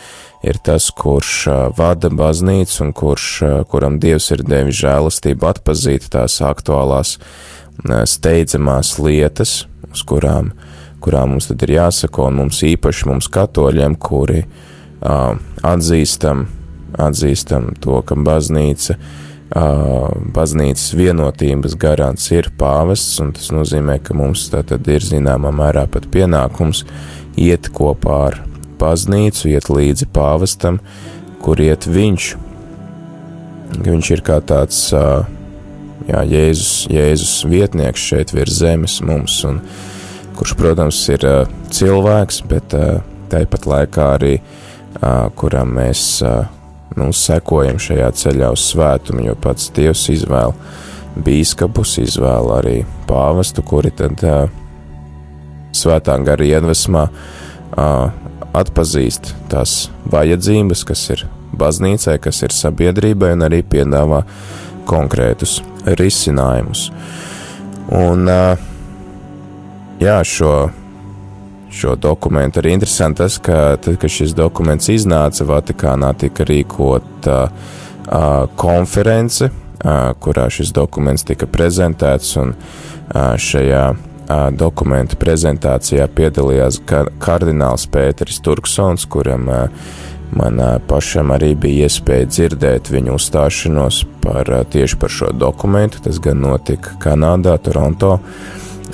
ir 0.46 0.60
tas, 0.64 0.88
kurš 0.96 1.34
vada 1.76 2.10
baznīcu 2.12 2.84
un 2.86 2.92
kurš, 2.96 3.28
kuram 3.70 4.00
Dievs 4.02 4.30
ir 4.34 4.44
devis 4.46 4.80
žēlastību 4.80 5.50
atpazīt 5.52 6.08
tās 6.12 6.40
aktuālās 6.44 7.18
steidzamās 7.80 8.96
lietas, 9.00 9.64
uz 9.90 10.04
kurām 10.06 10.54
kurām 11.00 11.30
mums 11.32 11.48
tad 11.48 11.62
ir 11.64 11.78
jāsako, 11.78 12.26
un 12.28 12.42
mums 12.42 12.58
īpaši 12.66 13.06
mums 13.08 13.28
katoļiem, 13.32 13.94
kuri 13.96 14.42
uh, 14.44 15.32
atzīstam, 15.64 16.44
atzīstam 17.00 17.70
to, 17.80 18.02
ka 18.04 18.18
baznīca, 18.20 18.98
uh, 18.98 19.29
baznīcas 19.50 20.92
vienotības 20.94 21.74
garants 21.80 22.28
ir 22.30 22.52
pāvests, 22.58 23.18
un 23.22 23.32
tas 23.34 23.50
nozīmē, 23.50 23.98
ka 24.02 24.14
mums 24.14 24.46
tā 24.52 24.62
tad 24.62 24.86
ir 24.86 25.02
zināmā 25.02 25.50
mērā 25.50 25.88
pat 25.90 26.06
pienākums 26.12 26.84
iet 27.36 27.70
kopā 27.74 28.18
ar 28.28 28.38
baznīcu, 28.78 29.48
iet 29.50 29.66
līdzi 29.70 30.06
pāvestam, 30.14 30.78
kur 31.42 31.60
iet 31.60 31.88
viņš, 31.90 32.30
viņš 33.82 34.10
ir 34.14 34.22
kā 34.22 34.38
tāds, 34.40 34.84
jā, 34.94 36.22
Jēzus, 36.30 36.86
Jēzus 36.92 37.34
vietnieks 37.50 38.06
šeit 38.12 38.34
virs 38.36 38.60
zemes 38.62 39.00
mums, 39.02 39.40
un 39.48 39.58
kurš, 40.38 40.54
protams, 40.56 41.02
ir 41.10 41.26
cilvēks, 41.74 42.44
bet 42.46 42.78
tāpat 43.34 43.66
laikā 43.66 44.08
arī 44.14 44.38
kuram 45.34 45.74
mēs 45.74 46.22
nu, 47.00 47.10
sekojam 47.16 47.80
šajā 47.80 48.10
ceļā 48.22 48.52
uz 48.54 48.64
svētumu, 48.70 49.24
jo 49.30 49.36
pats 49.40 49.70
Dievs 49.76 50.06
izvēl 50.12 50.54
bīskapus, 51.20 51.96
izvēl 52.04 52.52
arī 52.54 52.76
pāvestu, 53.08 53.64
kuri 53.66 53.90
tad 53.96 54.22
uh, 54.26 54.44
svētā 55.76 56.16
gara 56.26 56.46
iedvesmā 56.46 57.06
uh, 57.10 58.10
atpazīst 58.56 59.34
tās 59.50 59.88
vajadzības, 60.10 60.84
kas 60.86 61.04
ir 61.14 61.26
baznīcai, 61.60 62.18
kas 62.22 62.42
ir 62.46 62.54
sabiedrībai, 62.54 63.34
un 63.36 63.46
arī 63.46 63.62
piedāvā 63.66 64.22
konkrētus 64.90 65.60
risinājumus. 65.98 66.88
Un 67.96 68.30
uh, 68.30 68.68
jā, 70.02 70.20
šo, 70.26 70.54
šo 71.70 71.94
dokumentu 71.96 72.60
arī 72.60 72.74
interesanti 72.74 73.22
tas, 73.22 73.38
ka 73.38 73.76
tad, 73.76 73.96
kad 74.00 74.10
šis 74.10 74.34
dokuments 74.34 74.90
iznāca, 74.90 75.46
Vatikānā 75.46 76.12
tika 76.18 76.44
rīkota 76.44 77.40
konference, 78.58 79.50
kurā 80.20 80.48
šis 80.50 80.74
dokuments 80.76 81.24
tika 81.28 81.46
prezentēts, 81.46 82.34
un 82.40 82.54
šajā 83.14 83.84
dokumentu 84.54 85.18
prezentācijā 85.18 86.06
piedalījās 86.14 86.80
kardināls 87.22 87.88
Pēteris 87.90 88.42
Turksons, 88.44 89.06
kuram 89.10 89.48
man 90.30 90.62
pašam 90.86 91.32
arī 91.34 91.54
bija 91.58 91.88
iespēja 91.88 92.28
dzirdēt 92.30 92.92
viņu 92.92 93.16
uzstāšanos 93.18 94.04
par 94.22 94.52
tieši 94.70 94.98
par 95.00 95.10
šo 95.10 95.32
dokumentu. 95.34 96.02
Tas 96.04 96.22
gan 96.22 96.38
notika 96.44 96.94
Kanādā, 97.02 97.56
Toronto. 97.58 98.18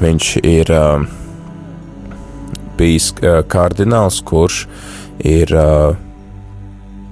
Viņš 0.00 0.30
ir 0.44 0.72
uh, 0.72 1.04
bijis 2.78 3.12
uh, 3.20 3.40
kardināls, 3.48 4.20
kurš 4.26 4.64
ir 5.24 5.52
uh, 5.56 5.96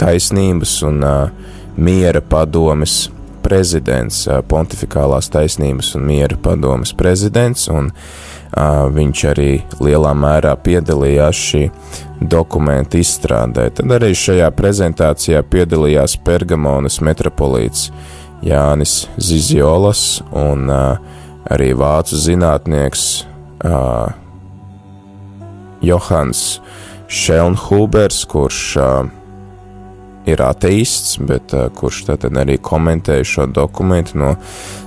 taisnības 0.01 0.79
un 0.87 1.03
uh, 1.05 1.51
miera 1.77 2.21
padomes 2.21 3.09
prezidents, 3.45 4.25
pontificālās 4.49 5.29
taisnības 5.33 5.93
un 5.99 6.07
miera 6.09 6.37
padomes 6.41 6.95
prezidents, 6.97 7.67
un 7.69 7.91
uh, 7.91 8.87
viņš 8.95 9.25
arī 9.35 9.51
lielā 9.85 10.15
mērā 10.17 10.55
piedalījās 10.65 11.43
šī 11.51 11.63
dokumenta 12.25 12.99
izstrādē. 13.01 13.69
Tad 13.77 13.93
arī 13.99 14.15
šajā 14.17 14.49
prezentācijā 14.57 15.45
piedalījās 15.51 16.17
Pergamonas 16.25 17.01
metropolīts 17.05 17.91
Jānis 18.45 19.05
Ziziolas 19.21 20.23
un 20.33 20.69
uh, 20.73 20.97
arī 21.53 21.73
vācu 21.77 22.17
zinātnieks 22.17 23.09
uh, 23.65 24.24
Johans 25.85 26.45
Šelnhūbers, 27.15 28.25
kurš 28.31 28.61
uh, 28.81 29.05
ir 30.27 30.41
ateists, 30.43 31.19
bet 31.21 31.53
uh, 31.55 31.69
kurš 31.77 32.05
tad 32.09 32.25
arī 32.31 32.57
komentēja 32.63 33.27
šo 33.29 33.47
dokumentu 33.53 34.19
no 34.23 34.33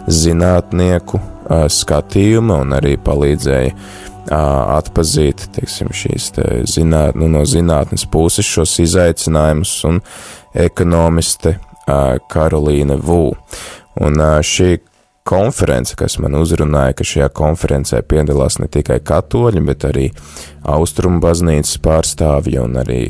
zinātnieku 0.10 1.20
uh, 1.20 1.68
skatījuma 1.72 2.62
un 2.66 2.76
arī 2.80 2.96
palīdzēja 2.98 3.72
uh, 3.74 4.34
atpazīt, 4.80 5.48
teiksim, 5.56 5.94
šīs 5.94 6.32
te 6.36 6.48
zināt, 6.70 7.16
nu, 7.20 7.30
no 7.32 7.46
zinātnes 7.48 8.08
puses 8.12 8.50
šos 8.50 8.78
izaicinājumus 8.84 9.78
un 9.88 10.02
ekonomiste 10.58 11.58
uh, 11.58 12.18
Karolīna 12.32 12.98
Vū. 12.98 13.24
Un 14.04 14.22
uh, 14.22 14.40
šī 14.46 14.76
konference, 15.28 15.96
kas 15.98 16.18
man 16.24 16.38
uzrunāja, 16.40 16.96
ka 16.98 17.08
šajā 17.08 17.28
konferencē 17.36 18.02
piedalās 18.08 18.60
ne 18.62 18.70
tikai 18.72 19.00
katoļi, 19.04 19.64
bet 19.68 19.88
arī 19.90 20.08
austrumu 20.68 21.20
baznīcas 21.24 21.80
pārstāvji 21.84 22.62
un 22.64 22.80
arī 22.80 23.02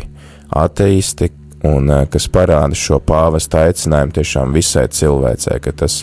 ateisti, 0.50 1.30
un 1.68 1.92
eh, 1.94 2.08
kas 2.12 2.28
parāda 2.34 2.78
šo 2.78 3.00
pāvesta 3.04 3.68
aicinājumu 3.68 4.18
tiešām 4.18 4.56
visai 4.56 4.88
cilvēcei, 4.94 5.60
ka 5.62 5.74
tas, 5.84 6.00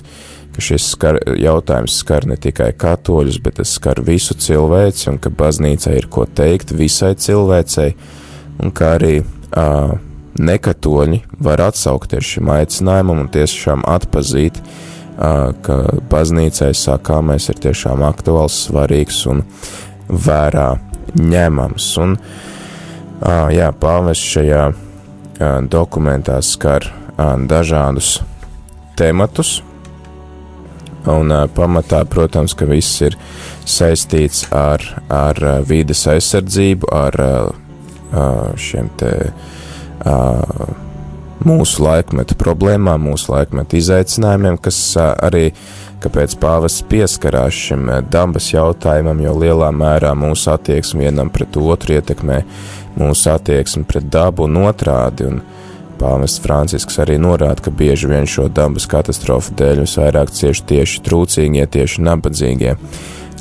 ka 0.55 0.64
šis 0.64 0.88
skar, 0.94 1.18
jautājums 1.40 1.98
skar 2.05 2.29
ne 2.31 2.38
tikai 2.38 2.70
katoļus, 2.79 3.40
bet 3.42 3.59
tas 3.61 3.74
skar 3.79 4.03
visu 4.07 4.38
cilvēci, 4.38 5.09
un 5.12 5.20
ka 5.22 5.35
baznīcai 5.35 5.98
ir 5.98 6.11
ko 6.11 6.29
teikt 6.31 6.74
visai 6.79 7.14
cilvēcei, 7.18 7.94
un 8.62 8.70
kā 8.74 8.94
arī 9.00 9.14
uh, 9.22 9.94
nekatoļi 10.38 11.22
var 11.42 11.62
atsaukties 11.68 12.37
šim 12.37 12.50
aicinājumam 12.55 13.24
un 13.24 13.31
tiešām 13.35 13.83
atpazīt, 13.90 14.61
uh, 14.62 14.94
ka 15.16 15.77
baznīcai 16.11 16.72
sākāmais 16.74 17.48
ir 17.53 17.61
tiešām 17.68 18.03
aktuāls, 18.07 18.57
svarīgs 18.68 19.24
un 19.31 19.44
vērā 20.09 20.74
ņemams. 21.20 21.90
Un, 22.03 22.16
jā, 23.55 23.70
pāvests 23.81 24.33
šajā 24.35 24.64
dokumentā 25.70 26.40
skar 26.42 26.88
dažādus 27.48 28.16
tematus, 28.98 29.57
un 31.11 31.35
pamatā, 31.55 32.05
protams, 32.11 32.55
ka 32.57 32.66
viss 32.70 33.03
ir 33.05 33.18
saistīts 33.68 34.46
ar, 34.55 34.83
ar 35.12 35.40
vīdes 35.68 36.07
aizsardzību, 36.11 36.90
ar 36.94 37.20
šiem 38.61 38.90
te 38.98 39.12
mūsu 41.42 41.83
laikmeta 41.85 42.37
problēmām, 42.38 43.09
mūsu 43.09 43.33
laikmeta 43.33 43.79
izaicinājumiem, 43.79 44.59
kas 44.62 44.79
arī, 44.99 45.49
kāpēc 46.05 46.37
pāvests 46.40 46.85
pieskarās 46.88 47.57
šim 47.68 47.90
dabas 48.12 48.51
jautājumam, 48.53 49.23
jo 49.25 49.35
lielā 49.40 49.70
mērā 49.75 50.14
mūsu 50.18 50.53
attieksme 50.55 51.07
vienam 51.07 51.33
pret 51.35 51.57
otru 51.57 51.97
ietekmē 51.99 52.42
mūsu 53.01 53.33
attieksmi 53.35 53.85
pret 53.88 54.09
dabu 54.12 54.49
un 54.49 54.62
otrādi. 54.64 55.31
Un 55.33 55.42
Pāvests 55.94 56.42
Francisks 56.42 56.97
arī 56.99 57.14
norāda, 57.23 57.62
ka 57.62 57.70
bieži 57.70 58.09
vien 58.11 58.27
šo 58.27 58.49
dabas 58.51 58.88
katastrofu 58.90 59.55
dēļ 59.55 59.85
visvairāk 59.85 60.33
cieši 60.35 60.64
tieši 60.73 61.03
trūcīgie, 61.07 61.62
tieši 61.70 62.03
nabadzīgie 62.03 62.75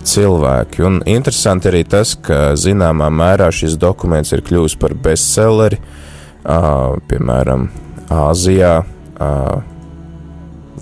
cilvēki. 0.05 0.85
Un 0.85 1.01
interesanti 1.09 1.71
arī 1.71 1.81
tas, 1.89 2.13
ka 2.13 2.53
zināmā 2.59 3.09
mērā 3.09 3.49
šis 3.51 3.73
dokuments 3.81 4.35
ir 4.37 4.45
kļuvis 4.45 4.77
par 4.79 4.93
bestselleri. 4.93 5.81
Uh, 5.81 6.02
piemēram, 6.43 7.69
Āzijā 8.13 8.83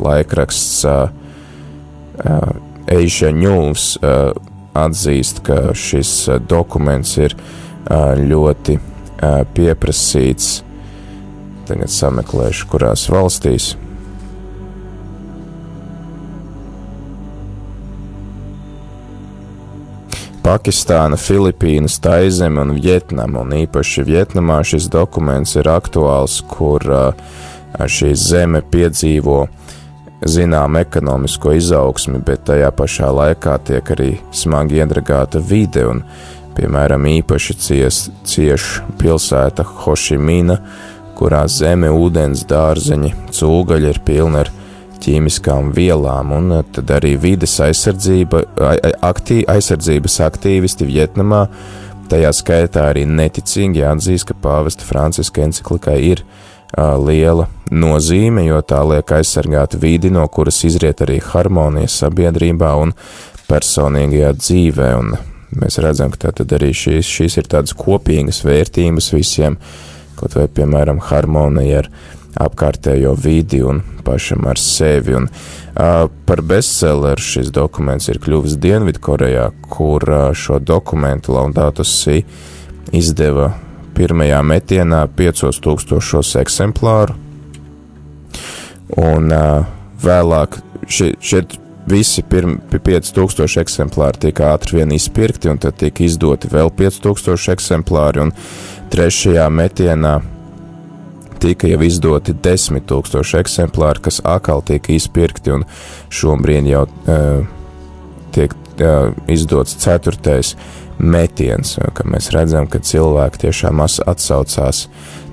laikraksts 0.02 0.86
Asia 2.92 3.32
News 3.36 4.00
atzīst, 4.78 5.44
ka 5.46 5.74
šis 5.78 6.30
dokuments 6.50 7.18
ir 7.22 7.36
ļoti 8.26 8.80
pieprasīts. 9.54 10.64
Tagad 11.70 11.94
sameklēšu, 11.94 12.68
kurās 12.72 13.06
valstīs. 13.14 13.76
Pakistāna, 20.52 21.16
Filipīnas, 21.16 21.94
Taizeme 22.04 22.60
un 22.66 22.74
Vietnama, 22.76 23.46
un 23.46 23.54
īpaši 23.56 24.04
Vietnamā 24.04 24.58
šis 24.68 24.90
dokuments 24.92 25.54
ir 25.56 25.70
aktuāls, 25.72 26.42
kur 26.44 26.84
šī 27.80 28.10
zeme 28.20 28.60
piedzīvo 28.74 29.38
zinām 30.28 30.76
ekonomisko 30.82 31.54
izaugsmi, 31.56 32.20
bet 32.28 32.44
tajā 32.50 32.68
pašā 32.76 33.14
laikā 33.16 33.56
tiek 33.70 33.94
arī 33.96 34.10
smagi 34.36 34.82
iedragāta 34.84 35.40
vide 35.40 35.86
un, 35.88 36.04
piemēram, 36.58 37.08
īpaši 37.22 37.56
cies, 37.56 38.04
cieš 38.28 38.82
pilsēta 39.00 39.64
Hošimina, 39.64 40.60
kurā 41.16 41.46
zeme, 41.48 41.94
ūdens, 41.96 42.44
dārzeņi, 42.52 43.14
cūgaļi 43.40 43.94
ir 43.94 44.04
pilni 44.04 44.44
ar 44.44 44.52
ķīmiskām 45.02 45.72
vielām, 45.76 46.34
un 46.38 46.58
eh, 46.58 46.66
tad 46.78 46.92
arī 46.98 47.16
vides 47.22 47.58
aizsardzība, 47.64 48.44
aktī, 49.06 49.42
aizsardzības 49.50 50.20
aktīvisti 50.28 50.88
Vietnamā, 50.90 51.46
tajā 52.12 52.32
skaitā 52.36 52.90
arī 52.92 53.06
neticīgi 53.08 53.86
atzīst, 53.88 54.30
ka 54.30 54.38
pāvesta 54.44 54.88
Franciska 54.88 55.46
enciklikai 55.46 55.98
ir 56.10 56.24
uh, 56.26 56.98
liela 57.00 57.48
nozīme, 57.72 58.44
jo 58.48 58.60
tā 58.68 58.82
liek 58.88 59.14
aizsargāt 59.16 59.78
vidi, 59.80 60.12
no 60.12 60.26
kuras 60.28 60.60
izriet 60.68 61.04
arī 61.06 61.22
harmonija 61.24 61.92
sabiedrībā 61.92 62.74
un 62.84 62.92
personīgajā 63.48 64.34
dzīvē, 64.40 64.90
un 65.00 65.16
mēs 65.62 65.80
redzam, 65.84 66.12
ka 66.12 66.34
tad 66.36 66.52
arī 66.56 66.72
šīs, 66.76 67.08
šīs 67.08 67.40
ir 67.42 67.50
tādas 67.52 67.76
kopīgas 67.78 68.44
vērtības 68.48 69.12
visiem, 69.16 69.58
kaut 70.20 70.36
vai, 70.38 70.48
piemēram, 70.52 71.02
harmonija 71.10 71.84
ar 71.84 71.92
apkārtējo 72.40 73.14
vidi 73.20 73.62
un 73.66 73.82
pašam 74.06 74.46
ar 74.48 74.60
sevi. 74.60 75.16
Un, 75.18 75.28
uh, 75.28 76.06
par 76.26 76.42
bestselleru 76.48 77.22
šis 77.24 77.52
dokuments 77.54 78.10
ir 78.12 78.22
kļuvis 78.24 78.58
Dienvidkorejā, 78.62 79.50
kur 79.72 80.06
uh, 80.08 80.30
šo 80.34 80.60
dokumentu 80.60 81.36
Laudato 81.36 81.84
Si 81.88 82.22
izdeva 82.96 83.52
pirmajā 83.96 84.40
metienā 84.48 85.06
5000 85.18 86.40
eksemplāru, 86.42 87.18
un 89.02 89.32
uh, 89.36 89.68
vēlāk 90.02 90.58
šie, 90.88 91.14
šie 91.20 91.44
visi 91.92 92.24
pirmi 92.24 92.58
5000 92.72 93.60
eksemplāri 93.62 94.28
tika 94.28 94.52
ātri 94.56 94.80
vien 94.80 94.92
izpirkti, 94.96 95.50
un 95.52 95.60
tad 95.62 95.80
tika 95.82 96.06
izdoti 96.06 96.50
vēl 96.52 96.72
5000 96.78 97.52
eksemplāri, 97.56 98.28
un 98.28 98.36
trešajā 98.94 99.48
metienā 99.52 100.20
tika 101.42 101.70
jau 101.70 101.82
izdoti 101.86 102.36
desmit 102.44 102.86
tūkstoši 102.90 103.40
eksemplāri, 103.42 104.04
kas 104.06 104.22
atkal 104.28 104.62
tika 104.66 104.94
izpirkti, 104.94 105.56
un 105.56 105.66
šobrīd 106.14 106.70
jau 106.70 106.86
uh, 106.86 107.42
tiek 108.36 108.54
uh, 108.54 109.12
izdots 109.32 109.76
ceturtais 109.82 110.56
metiens, 111.02 111.78
ka 111.96 112.06
mēs 112.06 112.30
redzam, 112.36 112.70
ka 112.70 112.82
cilvēki 112.86 113.48
tiešām 113.48 113.82
atsaucās 113.82 114.86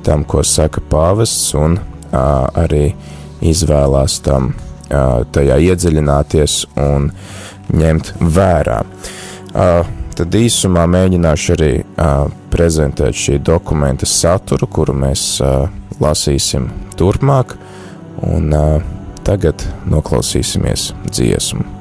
tam, 0.06 0.24
ko 0.24 0.42
saka 0.46 0.80
pāvests, 0.90 1.52
un 1.58 1.78
uh, 1.78 2.48
arī 2.56 2.94
izvēlās 3.44 4.18
tam 4.24 4.52
uh, 4.54 5.24
tajā 5.32 5.60
iedziļināties 5.68 6.58
un 6.80 7.10
ņemt 7.68 8.14
vērā. 8.20 8.80
Uh, 9.52 9.82
tad 10.16 10.34
īsumā 10.34 10.86
mēģināšu 10.90 11.52
arī 11.54 11.72
uh, 11.82 12.30
prezentēt 12.52 13.16
šī 13.16 13.38
dokumenta 13.44 14.08
saturu, 14.08 14.66
kuru 14.72 14.96
mēs 14.96 15.26
uh, 15.44 15.68
lasīsim 16.02 16.68
turpmāk, 16.98 17.56
un 18.26 18.54
tagad 19.26 19.64
noklausīsimies 19.88 20.92
dziesmu. 21.10 21.77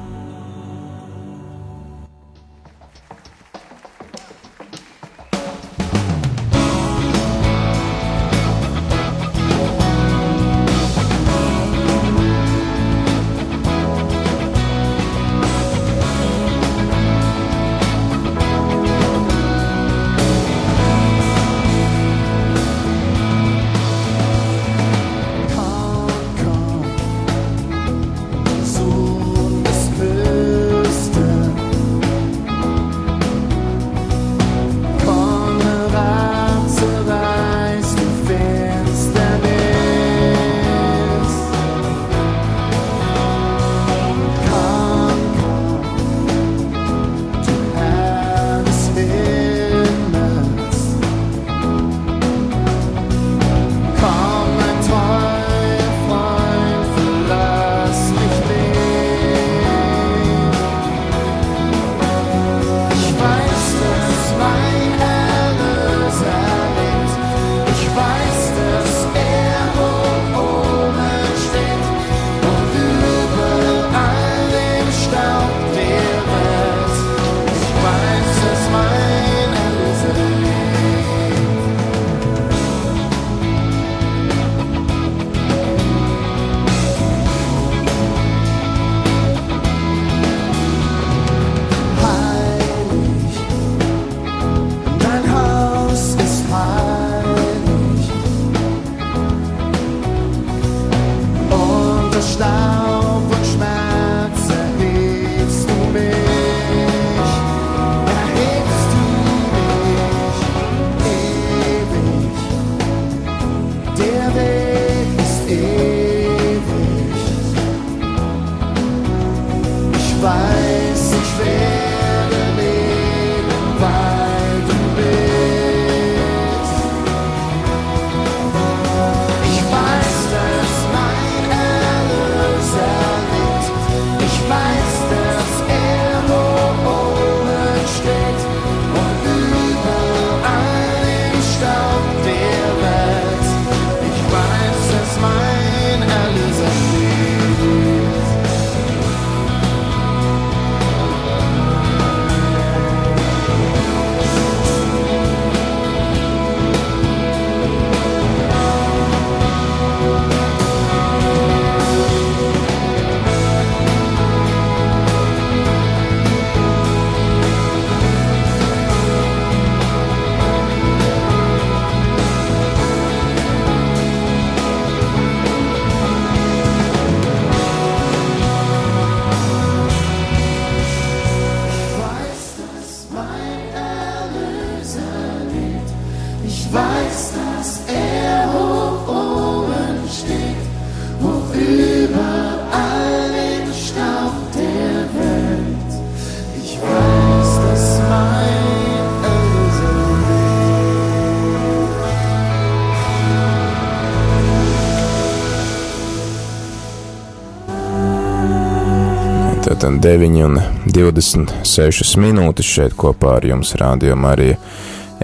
Tātad 209.88 210.02
9 210.04 210.42
un 210.44 210.58
26 210.92 212.18
minūtes 212.20 212.66
šeit 212.68 212.92
kopā 212.98 213.38
ar 213.38 213.46
jums 213.48 213.70
rādio 213.80 214.18
Marija 214.20 214.58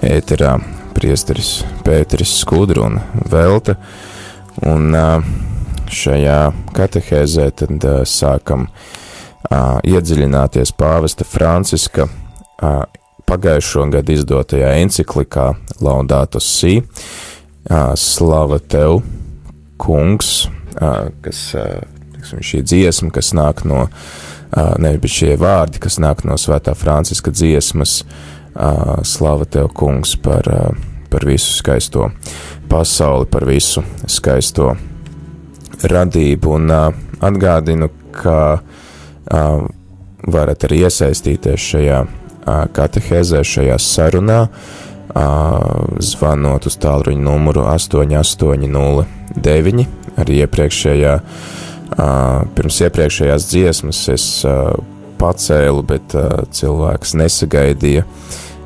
ēterā 0.01 0.55
priesteris 0.95 1.59
Pēteris 1.85 2.31
Skudru 2.39 2.87
un 2.87 2.97
Velta. 3.29 3.75
Un 4.65 4.89
šajā 5.85 6.39
katehēzē 6.73 7.47
tad 7.61 7.87
sākam 8.09 8.65
iedziļināties 9.85 10.73
pāvesta 10.73 11.29
Franciska 11.29 12.09
pagājušo 13.29 13.85
gadu 13.93 14.17
izdotajā 14.17 14.75
enciklikā 14.81 15.51
Laudato 15.77 16.41
Si, 16.41 16.79
Slava 18.01 18.57
Tev, 18.57 19.03
kungs, 19.77 20.47
kas, 20.73 21.51
tiksim, 21.53 22.41
šī 22.41 22.65
dziesma, 22.65 23.13
kas 23.13 23.35
nāk 23.37 23.61
no, 23.69 23.85
nevis 24.79 25.11
šie 25.11 25.35
vārdi, 25.39 25.81
kas 25.83 25.99
nāk 25.99 26.23
no 26.27 26.37
svētā 26.39 26.75
Franciska 26.77 27.31
dziesmas, 27.35 28.05
Slava 29.03 29.45
Tev, 29.51 29.67
kungs, 29.75 30.15
par, 30.15 30.47
par 31.11 31.25
visu 31.27 31.51
skaisto. 31.57 32.09
Pasauli, 32.71 33.27
par 33.27 33.43
visu 33.47 33.83
skaisto 34.07 34.77
radību, 35.83 36.55
un 36.55 36.71
atgādinu, 36.71 37.91
ka 38.15 38.39
varat 40.25 40.63
arī 40.67 40.81
iesaistīties 40.87 41.61
šajā 41.71 41.99
katehēzē, 42.75 43.43
šajā 43.45 43.77
sarunā, 43.81 44.47
zvanot 46.05 46.65
uz 46.69 46.75
tālruņa 46.81 47.23
numuru 47.23 47.61
8809. 47.67 49.85
Arī 50.15 50.33
iepriekšējā, 50.45 51.13
pirms 51.95 52.81
iepriekšējās 52.87 53.47
dziesmas 53.51 54.01
es 54.13 54.27
pacēlu, 55.19 55.83
bet 55.87 56.15
cilvēks 56.55 57.15
nesagaidīja, 57.21 58.03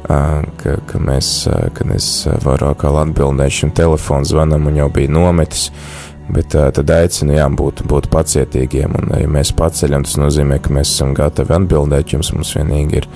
ka, 0.10 0.76
ka, 0.90 1.02
mēs, 1.04 1.32
ka 1.76 1.88
es 1.96 2.10
varu 2.46 2.72
atkal 2.72 2.98
atbildēt 3.04 3.54
šim 3.62 3.74
telefonu 3.78 4.26
zvanam 4.26 4.70
un 4.70 4.80
jau 4.82 4.90
bija 4.94 5.14
nometis. 5.14 5.70
Bet 6.30 6.54
tad 6.54 6.92
aicinu, 6.94 7.34
jā, 7.40 7.48
būt, 7.58 7.82
būt 7.90 8.06
pacietīgiem, 8.14 8.94
un, 9.00 9.16
ja 9.18 9.30
mēs 9.34 9.50
paceļam, 9.58 10.04
tas 10.06 10.14
nozīmē, 10.22 10.60
ka 10.62 10.74
mēs 10.78 10.92
esam 10.94 11.16
gatavi 11.18 11.56
atbildēt 11.58 12.14
jums. 12.14 12.30
Mums 12.36 12.54
vienīgi 12.54 13.02
ir 13.02 13.08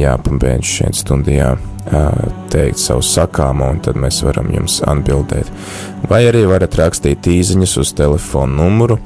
jāpabeidz 0.00 0.66
šeit 0.80 0.98
studijā 0.98 1.52
teikt 2.50 2.80
savu 2.80 3.02
sakāmo, 3.04 3.68
un 3.74 3.80
tad 3.84 3.98
mēs 4.00 4.22
varam 4.24 4.48
jums 4.54 4.80
atbildēt. 4.86 5.50
Vai 6.08 6.24
arī 6.28 6.44
varat 6.48 6.76
rakstīt 6.80 7.28
īsiņas 7.28 7.76
uz 7.82 7.92
telefona 7.96 8.62
numuru 8.62 8.98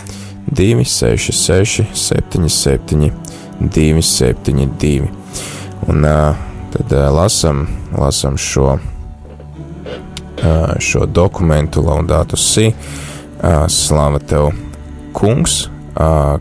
266, 0.49 1.89
77, 1.93 3.11
272. 3.61 5.11
Un 5.89 6.07
tad 6.73 6.95
lasam, 7.15 7.67
lasam 7.99 8.39
šo, 8.39 8.79
šo 10.79 11.07
dokumentu, 11.07 11.83
Laudātu 11.87 12.39
Si, 12.41 12.71
Slava 13.69 14.19
tev, 14.19 14.51
kungs, 15.15 15.67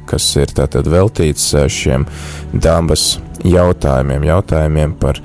kas 0.10 0.30
ir 0.38 0.54
tātad 0.54 0.90
veltīts 0.90 1.52
šiem 1.74 2.06
dabas 2.54 3.18
jautājumiem, 3.46 4.26
jautājumiem 4.28 4.96
par 5.02 5.20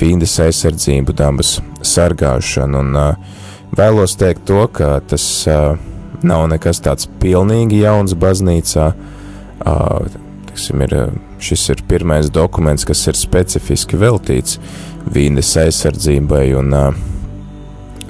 vīdes 0.00 0.36
aizsardzību, 0.44 1.14
dabas 1.16 1.56
sargāšanu. 1.86 2.82
Un 2.84 3.00
uh, 3.00 3.40
vēlos 3.76 4.16
teikt 4.20 4.46
to, 4.48 4.64
ka 4.72 4.96
tas 5.08 5.24
uh, 5.50 5.74
nav 6.26 6.46
nekas 6.52 6.82
tāds 6.84 7.08
pilnīgi 7.22 7.82
jauns 7.84 8.16
baznīcā. 8.18 8.92
Uh, 9.66 10.22
tiksim, 10.50 10.84
ir, 10.86 10.96
šis 11.42 11.68
ir 11.74 11.82
pirmais 11.88 12.30
dokuments, 12.32 12.86
kas 12.88 13.06
ir 13.10 13.18
specifiski 13.18 13.98
veltīts 14.00 14.60
vīdes 15.12 15.52
aizsardzībai 15.60 16.46
un, 16.58 16.72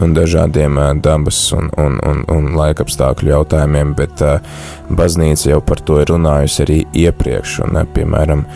un 0.01 0.15
dažādiem 0.17 0.79
dabas 1.05 1.41
un, 1.57 1.69
un, 1.81 1.99
un, 2.07 2.23
un 2.33 2.49
laikapstākļu 2.57 3.33
jautājumiem, 3.35 3.95
bet 3.99 4.23
baznīca 4.89 5.51
jau 5.51 5.61
par 5.65 5.83
to 5.83 6.01
ir 6.03 6.13
runājusi 6.15 6.63
arī 6.65 6.79
iepriekš. 7.05 7.61
Un, 7.67 7.81
piemēram, 7.97 8.47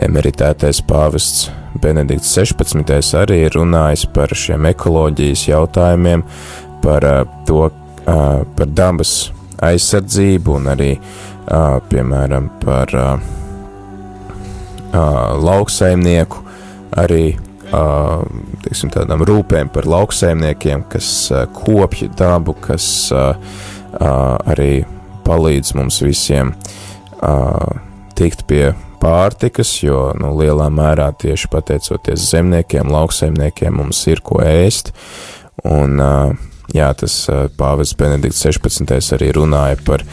emeritētais 0.00 0.80
pāvests 0.88 1.50
Benedikts 1.80 2.32
16. 2.34 3.14
arī 3.20 3.44
ir 3.46 3.54
runājis 3.54 4.06
par 4.14 4.32
šiem 4.34 4.66
ekoloģijas 4.72 5.44
jautājumiem, 5.48 6.24
par 6.82 7.06
to, 7.46 7.68
par 8.06 8.72
dabas 8.74 9.30
aizsardzību 9.62 10.56
un 10.56 10.70
arī, 10.72 10.90
piemēram, 11.92 12.48
par 12.64 12.94
lauksaimnieku, 15.46 16.42
arī 16.98 17.24
teiksim, 17.70 18.90
tādām 18.90 19.22
rūpēm 19.28 19.70
par 19.70 19.86
lauksaimniekiem, 19.86 20.88
kas 20.90 21.30
kopja 21.54 22.10
dabu, 22.18 22.56
kas 22.58 22.86
arī 24.00 24.72
palīdz 25.26 25.74
mums 25.78 26.00
visiem 26.02 26.54
tikt 28.18 28.46
pie 28.50 28.72
pārtikas, 29.00 29.72
jo 29.82 30.10
nu, 30.20 30.34
lielā 30.38 30.68
mērā 30.72 31.10
tieši 31.20 31.50
pateicoties 31.52 32.28
zemniekiem, 32.32 32.90
lauksaimniekiem 32.92 33.80
mums 33.80 34.02
ir 34.10 34.22
ko 34.24 34.42
ēst. 34.44 34.92
Un, 35.68 36.00
jā, 36.72 36.92
tas 36.96 37.16
pāvests 37.58 37.96
Benedikts 37.98 38.44
16. 38.46 38.94
arī 39.16 39.32
runāja 39.36 39.80
par 39.84 40.04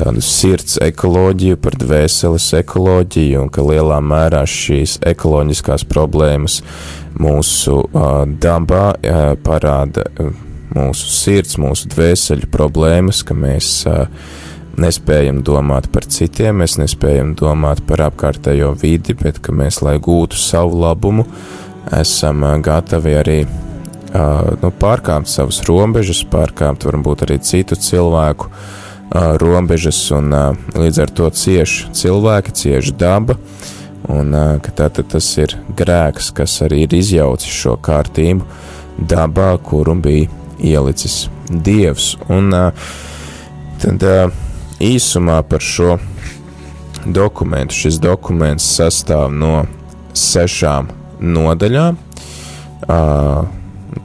tādu 0.00 0.22
sirds 0.24 0.78
ekoloģiju, 0.82 1.58
par 1.60 1.76
dvēseles 1.80 2.46
ekoloģiju, 2.60 3.44
un 3.44 3.50
ka 3.52 3.64
lielā 3.64 4.00
mērā 4.04 4.42
šīs 4.48 4.98
ekoloģiskās 5.10 5.84
problēmas 5.90 6.60
mūsu 7.20 7.80
uh, 7.82 8.22
dabā 8.40 8.84
uh, 8.94 9.18
parāda 9.44 10.06
mūsu 10.70 11.10
sirds, 11.10 11.58
mūsu 11.60 11.90
dvēseļu 11.90 12.48
problēmas, 12.52 13.24
ka 13.26 13.36
mēs 13.36 13.80
uh, 13.90 14.06
nespējam 14.78 15.40
domāt 15.46 15.88
par 15.92 16.06
citiem, 16.10 16.60
mēs 16.62 16.76
nespējam 16.80 17.34
domāt 17.38 17.82
par 17.88 18.04
apkārtējo 18.08 18.74
vidi, 18.80 19.16
bet 19.18 19.40
ka 19.42 19.54
mēs, 19.56 19.80
lai 19.82 19.96
gūtu 20.02 20.38
savu 20.38 20.78
labumu, 20.82 21.26
esam 21.96 22.44
gatavi 22.62 23.16
arī 23.18 23.38
uh, 23.46 24.52
nu, 24.62 24.70
pārkāpt 24.70 25.30
savas 25.30 25.62
robežas, 25.68 26.22
pārkāpt 26.30 26.86
varbūt 26.88 27.26
arī 27.26 27.40
citu 27.42 27.78
cilvēku 27.78 28.50
uh, 28.50 29.34
robežas, 29.42 30.00
un 30.16 30.32
uh, 30.36 30.66
līdz 30.78 31.02
ar 31.04 31.14
to 31.14 31.30
cieši 31.42 31.90
cilvēki, 32.02 32.56
cieši 32.62 32.96
daba, 33.00 33.38
un 34.10 34.32
ka 34.64 34.72
tātad 34.74 35.10
tas 35.12 35.26
ir 35.38 35.52
grēks, 35.76 36.30
kas 36.34 36.56
arī 36.64 36.86
ir 36.86 36.94
izjaucis 36.96 37.52
šo 37.52 37.76
kārtību 37.84 38.46
dabā, 39.10 39.52
kuru 39.62 39.94
bija 40.00 40.30
ielicis 40.58 41.28
Dievs. 41.50 42.14
Un, 42.30 42.54
tad, 43.82 44.04
īsumā 44.80 45.40
par 45.48 45.62
šo 45.64 45.98
dokumentu. 47.06 47.76
Šis 47.76 48.00
dokuments 48.02 48.66
sastāv 48.76 49.30
no 49.32 49.64
sešām 50.16 50.90
nodaļām. 51.20 51.98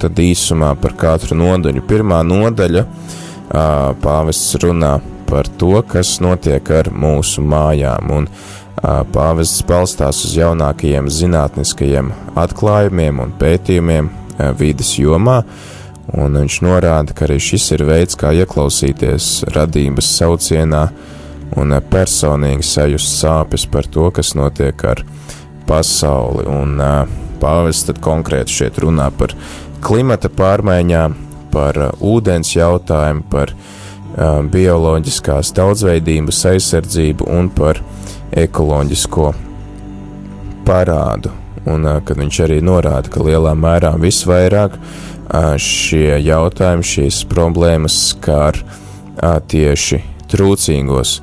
Tad 0.02 0.20
īsumā 0.22 0.74
par 0.82 0.96
katru 1.00 1.38
nodaļu. 1.40 1.84
Pirmā 1.88 2.22
nodaļa 2.28 2.86
pāvests 4.04 4.58
runā 4.64 4.98
par 5.30 5.48
to, 5.60 5.80
kas 5.90 6.20
notiek 6.22 6.70
ar 6.76 6.92
mūsu 6.94 7.42
mājām, 7.46 8.12
un 8.14 8.28
pāvests 9.16 9.64
balstās 9.66 10.22
uz 10.28 10.36
jaunākajiem 10.38 11.08
zinātniskajiem 11.10 12.12
atklājumiem 12.38 13.24
un 13.24 13.32
pētījumiem 13.40 14.12
vidas 14.60 14.92
jomā, 15.00 15.40
uh, 15.42 15.76
un 16.13 16.38
viņš 16.38 16.62
norāda, 16.65 17.15
ka 17.15 17.26
arī 17.26 17.39
šis 17.41 17.72
ir 17.78 17.86
veids, 17.88 18.18
kā 18.20 18.34
ieklausīties 18.36 19.46
radības 19.56 20.10
saucienā 20.20 20.86
un 21.58 21.76
personīgi 21.91 22.65
sajust 22.65 23.18
sāpes 23.22 23.65
par 23.72 23.88
to, 23.89 24.10
kas 24.13 24.36
notiek 24.38 24.86
ar 24.86 25.02
pasauli. 25.70 26.46
Un 26.50 26.82
pāvests 27.41 27.88
tad 27.89 28.02
konkrēti 28.04 28.60
šeit 28.60 28.80
runā 28.84 29.10
par 29.18 29.34
klimata 29.86 30.30
pārmaiņām, 30.34 31.15
par 31.54 31.80
ūdens 32.04 32.56
jautājumu, 32.56 33.26
par 33.32 33.54
bioloģiskās 34.52 35.52
daudzveidības 35.56 36.46
aizsardzību 36.54 37.28
un 37.32 37.50
par 37.52 37.82
ekoloģisko 38.36 39.32
parādu. 40.68 41.34
Un 41.65 41.88
kad 42.06 42.20
viņš 42.20 42.39
arī 42.46 42.60
norāda, 42.62 43.10
ka 43.10 43.24
lielā 43.26 43.56
mērā 43.58 43.96
visvairāk 43.98 44.78
šie 45.62 46.20
jautājumi, 46.22 46.86
šīs 46.86 47.24
problēmas 47.32 47.98
skar 48.12 48.60
tieši 49.50 50.02
trūcīgos 50.32 51.20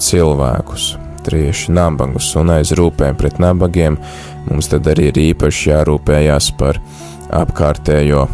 cilvēkus, 0.00 0.90
tieši 1.26 1.72
nabagus 1.76 2.30
un 2.40 2.52
aiz 2.54 2.72
rūpēm 2.76 3.18
pret 3.18 3.40
nabagiem. 3.42 3.98
Mums 4.48 4.70
tad 4.72 4.88
arī 4.88 5.10
ir 5.10 5.20
īpaši 5.30 5.70
jārūpējās 5.70 6.50
par 6.58 6.80
apkārtējo 7.40 8.26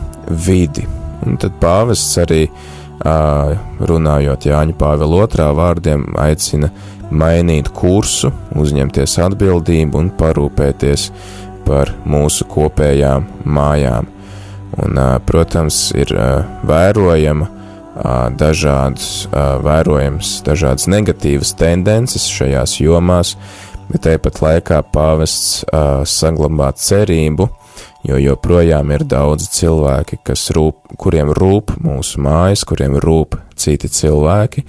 vidi. 0.47 0.87
Un 1.27 1.39
tad 1.41 1.57
pāvests 1.63 2.19
arī 2.23 2.45
runājot 3.03 4.47
Jāņa 4.49 4.77
Pāvila 4.79 5.25
otrā 5.27 5.51
vārdiem, 5.57 6.07
aicina 6.21 6.71
mainīt 7.11 7.69
kursu, 7.77 8.33
uzņemties 8.57 9.19
atbildību 9.27 10.01
un 10.01 10.13
parūpēties 10.17 11.11
par 11.67 11.93
mūsu 12.09 12.47
kopējām 12.51 13.27
mājām. 13.45 14.16
Un, 14.75 14.99
protams, 15.27 15.91
ir 15.97 16.11
vērojama 16.67 17.47
dažādas, 18.37 19.27
vērojams 19.65 20.41
dažādas 20.45 20.89
negatīvas 20.91 21.55
tendences 21.57 22.27
šajās 22.29 22.77
jomās, 22.83 23.37
bet 23.89 24.05
tāpat 24.09 24.43
laikā 24.43 24.83
pāvests 24.93 25.65
saglabā 26.11 26.73
cerību, 26.77 27.49
jo 28.07 28.21
joprojām 28.21 28.93
ir 28.95 29.07
daudz 29.09 29.49
cilvēki, 29.57 30.21
rūp, 30.59 30.97
kuriem 31.01 31.33
rūp 31.35 31.77
mūsu 31.83 32.21
mājas, 32.23 32.67
kuriem 32.69 32.99
rūp 33.03 33.39
citi 33.57 33.89
cilvēki, 33.89 34.67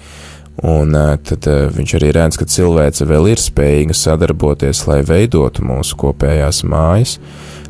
un 0.66 0.96
tad 1.28 1.46
viņš 1.76 1.94
arī 2.00 2.14
redz, 2.16 2.38
ka 2.40 2.48
cilvēce 2.48 3.06
vēl 3.06 3.32
ir 3.34 3.42
spējīga 3.42 3.94
sadarboties, 3.94 4.86
lai 4.88 5.02
veidotu 5.06 5.66
mūsu 5.66 5.98
kopējās 6.00 6.64
mājas, 6.66 7.18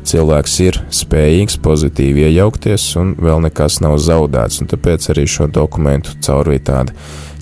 cilvēks 0.09 0.55
ir 0.65 0.79
spējīgs 0.93 1.59
pozitīvi 1.63 2.25
iejaukties, 2.29 2.85
un 2.99 3.15
vēl 3.21 3.43
nekas 3.45 3.79
nav 3.85 3.97
zaudēts. 4.01 4.61
Tāpēc 4.69 5.09
arī 5.13 5.25
šo 5.29 5.49
dokumentu 5.53 6.15
caurvīja 6.25 6.65
tāda 6.71 6.95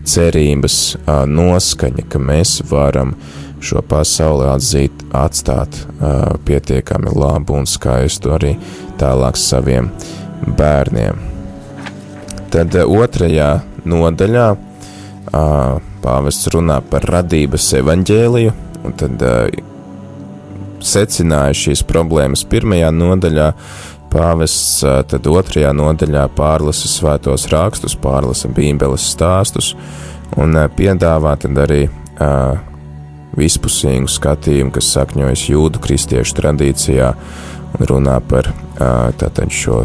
cerības 0.08 0.78
a, 1.06 1.22
noskaņa, 1.28 2.08
ka 2.12 2.22
mēs 2.22 2.60
varam 2.70 3.16
šo 3.64 3.82
pasauli 3.88 4.48
atzīt, 4.52 5.08
atstāt 5.16 5.80
a, 6.00 6.36
pietiekami 6.48 7.14
labu 7.16 7.58
un 7.60 7.68
skaistu 7.70 8.36
arī 8.38 8.56
tālāk 9.02 9.40
saviem 9.40 9.90
bērniem. 10.60 11.24
Tad 12.54 12.78
a, 12.78 12.86
otrajā 12.88 13.52
nodaļā 13.88 14.48
pāvests 16.04 16.48
runā 16.54 16.78
par 16.88 17.04
radības 17.12 17.66
evaņģēliju, 17.82 18.54
un 18.88 18.94
tad 18.96 19.24
secināja 20.84 21.56
šīs 21.58 21.84
problēmas 21.88 22.46
pirmajā 22.50 22.90
nodaļā, 22.94 23.52
pāvests 24.12 24.84
tad 25.12 25.28
otrajā 25.28 25.74
nodaļā 25.76 26.28
pārlasa 26.38 26.90
svētos 26.92 27.48
rakstus, 27.52 27.98
pārlasa 28.00 28.50
bībeles 28.52 29.06
stāstus 29.12 29.74
un 30.38 30.56
piedāvā 30.78 31.36
tad 31.42 31.60
arī 31.66 31.86
uh, 31.88 32.58
vispusīgu 33.38 34.10
skatījumu, 34.12 34.74
kas 34.76 34.92
sakņojas 34.96 35.48
jūdu 35.52 35.82
kristiešu 35.84 36.38
tradīcijā 36.40 37.12
un 37.78 37.90
runā 37.92 38.18
par 38.30 38.50
uh, 38.52 39.10
tātad 39.20 39.54
šo 39.54 39.84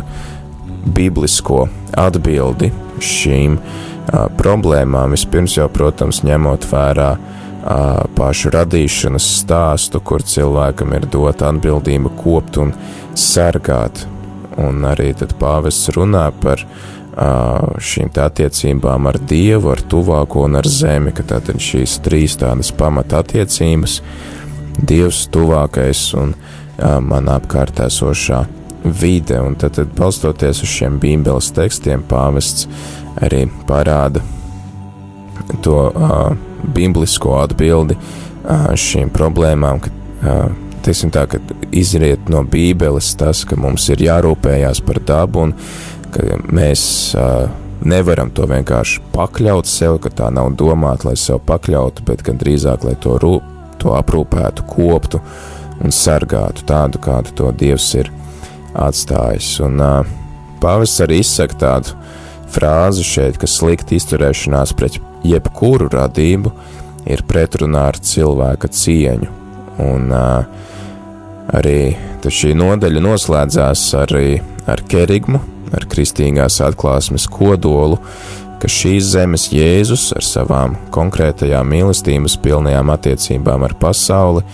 biblisko 0.94 1.66
atbildi 1.98 2.72
šīm 3.02 3.58
uh, 3.58 4.26
problēmām. 4.38 5.14
Vispirms 5.16 5.58
jau, 5.58 5.68
protams, 5.72 6.22
ņemot 6.26 6.66
vērā 6.70 7.10
uh, 7.18 7.41
pašu 8.16 8.50
radīšanas 8.52 9.26
stāstu, 9.42 10.00
kur 10.02 10.22
cilvēkam 10.26 10.96
ir 10.96 11.06
dota 11.10 11.50
atbildība 11.52 12.10
kopt 12.22 12.58
un 12.62 12.72
sargāt. 13.14 14.06
Un 14.60 14.84
arī 14.84 15.12
pāvests 15.38 15.92
runā 15.96 16.26
par 16.42 16.64
šīm 17.12 18.10
attiecībām 18.16 19.06
ar 19.08 19.18
Dievu, 19.18 19.70
ar 19.72 19.80
tuvāko 19.80 20.46
un 20.46 20.56
ar 20.56 20.68
zemi, 20.68 21.12
ka 21.12 21.22
tātad 21.22 21.60
šīs 21.60 22.00
trīs 22.04 22.36
tādas 22.40 22.72
pamata 22.72 23.22
attiecības- 23.22 24.00
Dievs, 24.88 25.28
tuvākais 25.28 26.14
un 26.16 26.34
man 27.00 27.28
apkārt 27.28 27.80
esošā 27.80 28.46
vide, 28.84 29.40
un 29.40 29.54
tad, 29.54 29.74
tad 29.74 29.92
balstoties 29.94 30.62
uz 30.62 30.68
šiem 30.68 30.98
bībeles 30.98 31.52
tekstiem, 31.54 32.02
pāvests 32.02 32.66
arī 33.20 33.44
parāda 33.68 34.22
to 35.62 35.92
uh, 35.94 36.51
biblisko 36.62 37.38
atbildi 37.42 37.96
šīm 38.82 39.10
problēmām, 39.14 39.80
ka, 39.82 39.90
teiksim 40.82 41.12
tā, 41.14 41.26
ka 41.30 41.38
izriet 41.70 42.30
no 42.32 42.42
bībeles 42.42 43.12
tas, 43.18 43.44
ka 43.46 43.58
mums 43.60 43.88
ir 43.92 44.02
jārūpējās 44.02 44.82
par 44.86 45.02
dabu 45.06 45.46
un 45.46 45.54
ka 46.12 46.38
mēs 46.52 46.82
nevaram 47.86 48.30
to 48.34 48.46
vienkārši 48.50 49.02
pakļaut 49.14 49.68
sev, 49.70 49.98
ka 50.02 50.10
tā 50.22 50.30
nav 50.34 50.52
domāta, 50.58 51.10
lai 51.10 51.16
sev 51.18 51.42
pakļautu, 51.46 52.04
bet 52.06 52.22
gan 52.26 52.38
drīzāk, 52.40 52.86
lai 52.86 52.96
to, 53.02 53.16
rūp, 53.22 53.46
to 53.82 53.94
aprūpētu, 53.98 54.66
koptu 54.70 55.22
un 55.82 55.94
sargātu 55.94 56.66
tādu, 56.68 57.00
kādu 57.02 57.34
to 57.38 57.52
Dievs 57.58 57.88
ir 57.98 58.10
atstājis. 58.78 59.54
Un 59.66 59.80
pāvests 60.62 61.02
arī 61.02 61.22
izsaka 61.22 61.58
tādu 61.64 61.96
frāzi 62.52 63.06
šeit, 63.06 63.40
ka 63.40 63.50
slikta 63.50 63.96
izturēšanās 63.96 64.74
pret 64.78 65.00
jebkuru 65.26 65.88
radību 65.92 66.52
ir 67.10 67.24
pretrunā 67.28 67.88
ar 67.92 67.98
cilvēka 67.98 68.70
cieņu. 68.72 69.30
Un 69.82 70.12
uh, 70.12 70.44
arī 71.52 71.94
šī 72.22 72.52
nodaļa 72.54 73.02
noslēdzās 73.02 73.82
arī 73.98 74.36
ar 74.70 74.84
kerigmu, 74.88 75.40
ar 75.74 75.88
kristīgās 75.90 76.60
atklāsmes 76.62 77.26
kodolu, 77.30 77.98
ka 78.62 78.70
šīs 78.70 79.08
zemes 79.16 79.48
Jēzus 79.50 80.12
ar 80.14 80.22
savām 80.22 80.76
konkrētajām 80.94 81.66
mīlestības 81.72 82.36
pilnajām 82.44 82.92
attiecībām 82.94 83.66
ar 83.66 83.74
pasauli 83.80 84.44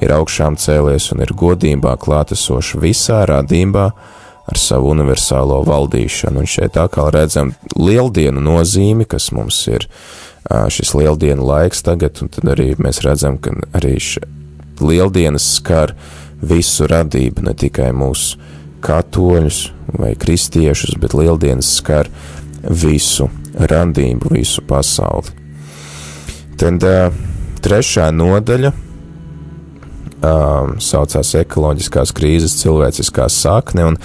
ir 0.00 0.14
augšām 0.16 0.56
cēlies 0.56 1.10
un 1.12 1.20
ir 1.26 1.34
godībā 1.36 1.92
klātesoši 2.00 2.80
visā 2.80 3.20
radībā, 3.28 3.90
ar 4.50 4.58
savu 4.58 4.90
universālo 4.94 5.60
valdīšanu. 5.68 6.42
Un 6.42 6.50
šeit 6.50 6.78
atkal 6.80 7.10
redzam 7.14 7.54
lieldienu 7.78 8.42
nozīmi, 8.42 9.06
kas 9.08 9.30
mums 9.36 9.62
ir 9.70 9.86
šis 10.50 10.94
lieldienu 10.98 11.44
laiks 11.46 11.84
tagad, 11.86 12.18
un 12.22 12.30
tad 12.32 12.48
arī 12.54 12.72
mēs 12.80 13.02
redzam, 13.06 13.38
ka 13.38 13.54
arī 13.78 13.96
lieldienas 14.80 15.46
skar 15.58 15.94
visu 16.40 16.88
radību, 16.90 17.44
ne 17.44 17.54
tikai 17.54 17.90
mūsu 17.92 18.40
katoļus 18.80 19.60
vai 20.00 20.14
kristiešus, 20.16 20.96
bet 21.00 21.14
lieldienas 21.14 21.68
skar 21.80 22.08
visu 22.64 23.28
radību, 23.60 24.32
visu 24.32 24.64
pasauli. 24.66 25.36
Tad 26.60 26.84
trešā 27.64 28.08
nodaļa 28.12 28.72
um, 30.22 30.76
saucās 30.82 31.32
ekoloģiskās 31.40 32.12
krīzes 32.16 32.56
cilvēciskā 32.60 33.28
sakne, 33.32 33.86
un 33.92 33.98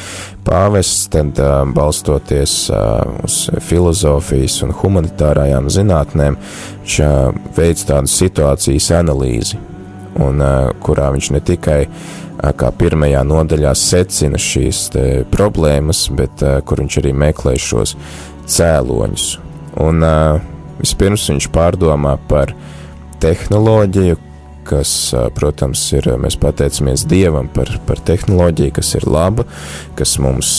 pāvests 0.47 1.09
tad 1.13 1.39
um, 1.41 1.73
balstoties 1.75 2.57
uh, 2.73 3.05
uz 3.25 3.45
filozofijas 3.67 4.61
un 4.65 4.75
humanitārajām 4.81 5.69
zinātnēm, 5.73 6.37
viņš 6.83 6.99
uh, 7.05 7.31
veids 7.57 7.87
tādu 7.89 8.11
situācijas 8.11 8.91
analīzi, 8.99 9.59
un 10.21 10.43
uh, 10.43 10.69
kurā 10.85 11.11
viņš 11.15 11.31
ne 11.35 11.43
tikai 11.45 11.81
uh, 11.85 12.51
kā 12.59 12.71
pirmajā 12.75 13.23
nodaļā 13.27 13.73
secina 13.77 14.39
šīs 14.41 14.87
problēmas, 15.33 16.07
bet 16.15 16.43
uh, 16.45 16.59
kur 16.65 16.83
viņš 16.83 17.01
arī 17.01 17.15
meklē 17.15 17.55
šos 17.59 17.95
cēloņus. 18.51 19.29
Un 19.83 20.05
uh, 20.05 20.39
vispirms 20.79 21.27
viņš 21.31 21.49
pārdomā 21.55 22.15
par 22.29 22.53
tehnoloģiju, 23.23 24.19
kas, 24.65 24.89
protams, 25.37 25.83
ir, 25.95 26.09
mēs 26.21 26.37
pateicamies 26.41 27.05
Dievam 27.09 27.47
par, 27.53 27.69
par 27.87 28.01
tehnoloģiju, 28.05 28.73
kas 28.75 28.93
ir 28.99 29.07
laba, 29.09 29.45
kas 29.97 30.17
mums 30.21 30.51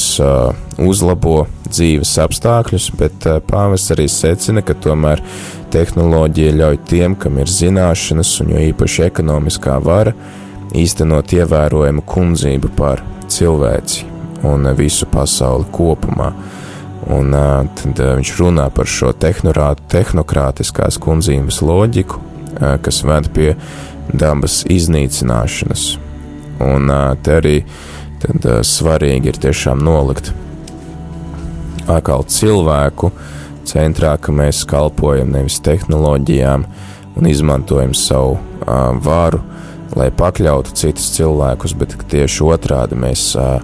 uzlabo 0.83 1.47
dzīves 1.69 2.17
apstākļus, 2.25 2.91
bet 3.01 3.29
pāvests 3.51 3.95
arī 3.95 4.09
secina, 4.13 4.63
ka 4.65 4.77
tomēr 4.79 5.23
tehnoloģija 5.75 6.57
ļauj 6.57 6.83
tiem, 6.89 7.17
kam 7.19 7.41
ir 7.43 7.51
zināšanas 7.51 8.35
un 8.45 8.55
jo 8.55 8.67
īpaši 8.71 9.07
ekonomiskā 9.09 9.79
vara, 9.85 10.15
īstenot 10.77 11.33
ievērojumu 11.37 12.05
kundzību 12.07 12.73
pār 12.77 13.03
cilvēci 13.33 14.07
un 14.47 14.69
visu 14.77 15.09
pasauli 15.11 15.67
kopumā. 15.73 16.31
Un 17.13 17.31
tad 17.79 18.01
viņš 18.03 18.33
runā 18.41 18.67
par 18.75 18.89
šo 18.91 19.13
tehnokrātiskās 19.15 20.99
kundzības 21.03 21.61
loģiku, 21.63 22.23
kas 22.83 23.03
ved 23.07 23.31
pie 23.37 23.53
dabas 24.13 24.63
iznīcināšanas. 24.71 25.87
Un 26.67 26.91
te 27.23 27.39
arī 27.41 27.57
tad, 28.23 28.47
svarīgi 28.65 29.33
ir 29.33 29.41
tiešām 29.47 29.83
nolikt 29.85 30.33
atkal 31.87 32.25
cilvēku 32.27 33.11
centrā, 33.67 34.17
ka 34.19 34.35
mēs 34.35 34.65
kalpojam 34.69 35.33
nevis 35.35 35.59
tehnoloģijām 35.65 36.67
un 37.17 37.29
izmantojam 37.31 37.95
savu 37.97 38.37
uh, 38.37 38.91
varu, 39.03 39.41
lai 39.97 40.11
pakļautu 40.13 40.75
citus 40.77 41.09
cilvēkus, 41.17 41.75
bet 41.79 41.97
tieši 42.11 42.45
otrādi 42.45 42.99
mēs 43.01 43.31
uh, 43.39 43.63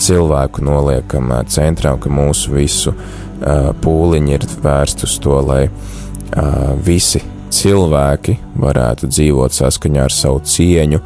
cilvēku 0.00 0.64
noliekam 0.64 1.30
uh, 1.34 1.42
centrā, 1.50 1.96
ka 2.00 2.12
mūsu 2.12 2.54
visu 2.56 2.94
uh, 2.94 3.70
pūliņi 3.84 4.38
ir 4.38 4.48
vērsti 4.64 5.08
uz 5.08 5.18
to, 5.22 5.38
lai 5.44 5.62
uh, 5.68 6.72
visi 6.86 7.22
cilvēki 7.54 8.36
varētu 8.60 9.08
dzīvot 9.10 9.54
saskaņā 9.54 10.04
ar 10.08 10.14
savu 10.14 10.42
cieņu 10.48 11.00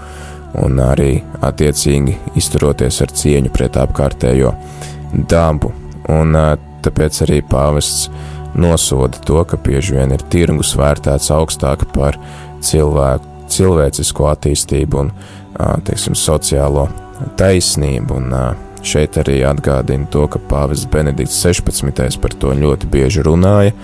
un 0.63 0.81
arī 0.83 1.19
attiecīgi 1.45 2.17
izturoties 2.41 3.03
ar 3.05 3.13
cieņu 3.21 3.53
pret 3.55 3.77
apkārtējo 3.81 4.55
dabu. 5.31 5.73
Un 6.09 6.37
tāpēc 6.85 7.23
arī 7.27 7.43
pāvests 7.45 8.09
nosoda 8.59 9.21
to, 9.29 9.43
ka 9.45 9.59
bieži 9.61 9.99
vien 9.99 10.15
ir 10.15 10.25
tirgus 10.33 10.73
vērtēts 10.79 11.33
augstāk 11.35 11.85
par 11.93 12.17
cilvēku, 12.65 13.35
cilvēcisko 13.49 14.31
attīstību 14.33 15.03
un, 15.03 15.13
teiksim, 15.85 16.17
sociālo 16.19 16.89
taisnību. 17.41 18.23
Un, 18.23 18.35
šeit 18.89 19.19
arī 19.21 19.41
atgādina 19.47 20.07
to, 20.13 20.27
ka 20.31 20.41
Pāvests 20.51 20.89
Benedikts 20.91 21.39
16. 21.43 22.21
par 22.23 22.35
to 22.39 22.53
ļoti 22.55 22.91
bieži 22.93 23.25
runāja, 23.27 23.75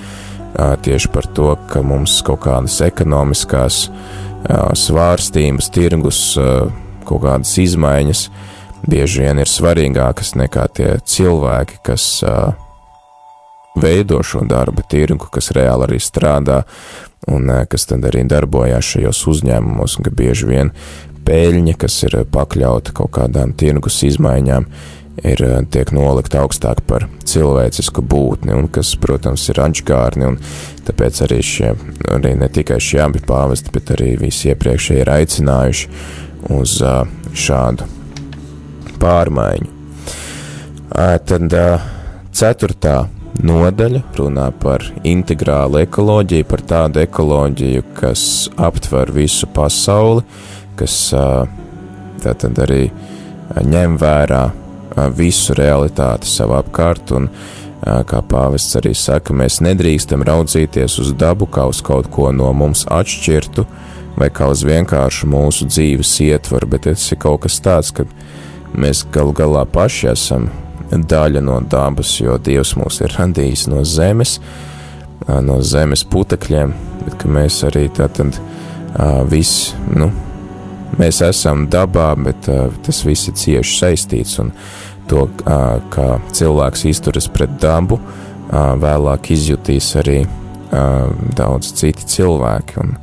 tieši 0.56 1.10
par 1.12 1.26
to, 1.34 1.52
ka 1.70 1.82
mums 1.82 2.20
kaut 2.26 2.44
kādas 2.46 2.80
ekonomiskās 2.84 3.86
svārstības, 4.78 5.70
tirgus, 5.72 6.20
kaut 7.08 7.22
kādas 7.24 7.54
izmaiņas 7.62 8.26
bieži 8.84 9.24
vien 9.24 9.40
ir 9.40 9.48
svarīgākas 9.48 10.34
nekā 10.36 10.66
tie 10.76 10.90
cilvēki, 11.00 11.80
kas 11.86 12.24
veido 13.80 14.20
šo 14.22 14.44
darba 14.48 14.84
tirgu, 14.88 15.30
kas 15.32 15.50
reāli 15.56 15.88
arī 15.88 16.00
strādā 16.02 16.62
un 17.32 17.48
kas 17.70 17.88
tad 17.88 18.04
arī 18.04 18.26
darbojās 18.28 18.94
šajos 18.94 19.22
uzņēmumos, 19.32 19.96
ka 20.04 20.12
bieži 20.14 20.50
vien 20.50 20.74
peļņa, 21.24 21.76
kas 21.80 22.02
ir 22.04 22.18
pakļauta 22.30 22.92
kaut 22.96 23.14
kādām 23.16 23.54
tirgus 23.56 24.02
izmaiņām, 24.04 24.68
ir 25.22 25.40
tiek 25.70 25.92
nolikta 25.94 26.42
augstāk 26.42 26.82
par 26.88 27.06
cilvēcisku 27.28 28.02
būtni, 28.02 28.54
un 28.56 28.68
kas, 28.72 28.94
protams, 29.00 29.46
ir 29.52 29.60
ančkārni, 29.62 30.26
un 30.32 30.38
tāpēc 30.86 31.20
arī 31.28 31.40
šie, 31.44 31.74
arī 32.10 32.34
ne 32.40 32.48
tikai 32.50 32.80
šie 32.82 33.02
abi 33.04 33.22
pāvesti, 33.24 33.72
bet 33.74 33.94
arī 33.94 34.14
visi 34.20 34.50
iepriekšēji 34.50 35.04
ir 35.04 35.12
aicinājuši 35.14 35.90
uz 36.54 36.78
šādu 37.44 37.86
pārmaiņu. 39.02 39.70
Tad 40.94 41.54
ceturtā 42.34 42.96
nodaļa 43.44 44.02
runā 44.18 44.48
par 44.62 44.84
integrālu 45.06 45.80
ekoloģiju, 45.82 46.46
par 46.50 46.62
tādu 46.74 47.02
ekoloģiju, 47.02 47.86
kas 47.98 48.26
aptver 48.54 49.10
visu 49.14 49.48
pasauli, 49.54 50.22
kas 50.78 50.98
tātad 52.22 52.60
arī 52.66 52.84
ņem 53.64 53.98
vērā 54.00 54.44
visu 55.16 55.54
realitāti 55.58 56.28
savā 56.30 56.62
apkārt, 56.62 57.12
un 57.16 57.28
kā 57.84 58.20
pāvests 58.24 58.78
arī 58.80 58.94
saka, 58.96 59.34
mēs 59.36 59.60
nedrīkstam 59.64 60.24
raudzīties 60.24 60.98
uz 61.02 61.12
dabu 61.20 61.46
kā 61.50 61.66
uz 61.68 61.82
kaut 61.84 62.08
ko 62.12 62.30
no 62.32 62.52
mums 62.56 62.86
atšķirtu, 62.88 63.66
vai 64.16 64.30
kā 64.32 64.48
uz 64.52 64.62
vienkāršu 64.64 65.28
mūsu 65.28 65.68
dzīves 65.68 66.14
ietvaru, 66.24 66.70
bet 66.70 66.86
tas 66.88 67.10
ir 67.12 67.20
kaut 67.20 67.44
kas 67.44 67.58
tāds, 67.60 67.92
ka 67.92 68.06
mēs 68.74 69.04
galu 69.12 69.34
galā 69.36 69.64
paši 69.66 70.12
esam 70.14 70.48
daļa 70.90 71.42
no 71.42 71.58
dabas, 71.60 72.14
jo 72.20 72.38
Dievs 72.38 72.74
mūs 72.78 73.00
ir 73.02 73.12
radījis 73.18 73.66
no 73.72 73.82
zemes, 73.84 74.38
no 75.26 75.60
zemes 75.62 76.04
putekļiem, 76.08 76.74
bet 77.04 77.26
mēs 77.26 77.62
arī 77.68 77.88
tātad 77.92 78.38
visi, 79.28 79.74
nu, 79.96 80.12
mēs 80.98 81.20
esam 81.26 81.66
dabā, 81.70 82.12
bet 82.24 82.48
tas 82.86 83.02
viss 83.06 83.30
ir 83.30 83.38
cieši 83.40 83.78
saistīts, 83.78 84.38
un 84.42 84.52
to, 85.10 85.26
kā 85.94 86.08
cilvēks 86.32 86.84
izturas 86.90 87.28
pret 87.32 87.56
dabu, 87.62 88.00
vēlāk 88.50 89.30
izjutīs 89.34 89.92
arī 90.00 90.20
daudz 91.38 91.72
citi 91.78 92.06
cilvēki, 92.16 92.78
un 92.82 92.96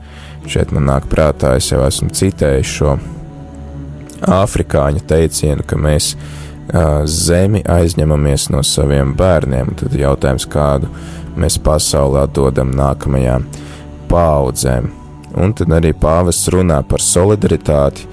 šeit 0.49 0.71
man 0.75 0.89
nāk 0.89 1.09
prātā, 1.11 1.55
es 1.59 1.71
jau 1.71 1.81
esmu 1.85 2.09
citējis 2.15 2.77
šo 2.77 2.95
afrikāņu 4.41 5.03
teicienu, 5.09 5.65
ka 5.65 5.79
mēs 5.79 6.13
mēs 6.15 6.47
zemi 7.05 7.61
aizņemamies 7.67 8.49
no 8.53 8.61
saviem 8.63 9.15
bērniem. 9.17 9.73
Tad 9.79 9.95
jautājums, 9.97 10.47
kādu 10.47 10.87
mēs 11.35 11.57
pasaulē 11.59 12.27
dodam 12.31 12.71
nākamajām 12.77 13.45
paudzēm. 14.11 15.00
Un 15.39 15.53
tad 15.55 15.71
arī 15.71 15.93
pāvests 15.95 16.49
runā 16.51 16.81
par 16.87 17.03
solidaritāti 17.03 18.07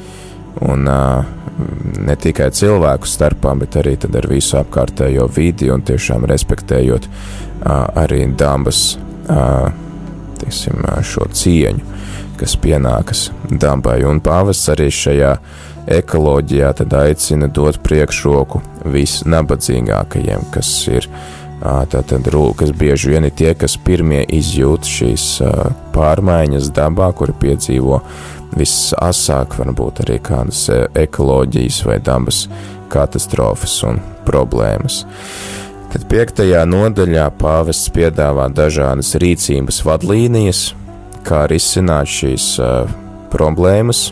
un 0.69 0.87
ne 0.89 2.15
tikai 2.19 2.51
cilvēku 2.55 3.09
starpā, 3.11 3.55
bet 3.59 3.79
arī 3.81 3.97
ar 3.99 4.29
visu 4.31 4.59
apkārtējo 4.61 5.27
vidi 5.35 5.71
un 5.75 5.83
tiešām 5.83 6.27
respektējot 6.31 7.09
arī 7.99 8.27
dabas 8.39 8.99
teiksim, 10.39 10.85
šo 11.03 11.27
cieņu, 11.35 11.97
kas 12.39 12.55
pienākas 12.63 13.29
dabai. 13.51 14.05
Un 14.07 14.23
pāvests 14.23 14.71
arī 14.71 14.87
šajā 14.95 15.33
ekoloģijā 15.99 16.73
aicina 17.01 17.49
dot 17.49 17.81
priekšroku 17.83 18.61
visnabadzīgākajiem, 18.93 20.47
kas 20.55 20.71
ir 20.93 21.09
tātad 21.61 22.29
kas 22.57 22.71
bieži 22.71 23.11
vien 23.15 23.27
ir 23.27 23.35
tie, 23.35 23.53
kas 23.59 23.77
pirmie 23.77 24.23
izjūt 24.25 24.87
šīs 24.87 25.27
pārmaiņas 25.95 26.71
dabā, 26.75 27.11
kuri 27.19 27.35
piedzīvo 27.41 28.01
visasāk, 28.59 29.59
varbūt 29.59 30.05
arī 30.05 30.19
kādas 30.25 30.69
ekoloģijas 30.95 31.83
vai 31.87 31.99
dabas 31.99 32.47
katastrofas 32.93 33.83
un 33.89 34.01
problēmas. 34.29 35.03
Tad 35.89 36.05
piektajā 36.11 36.63
nodaļā 36.69 37.31
pāvests 37.41 37.89
piedāvā 37.97 38.51
dažādas 38.53 39.15
rīcības 39.21 39.81
vadlīnijas, 39.89 40.63
kā 41.25 41.47
risināt 41.49 42.11
šīs 42.13 42.49
uh, 42.61 42.91
problēmas, 43.33 44.09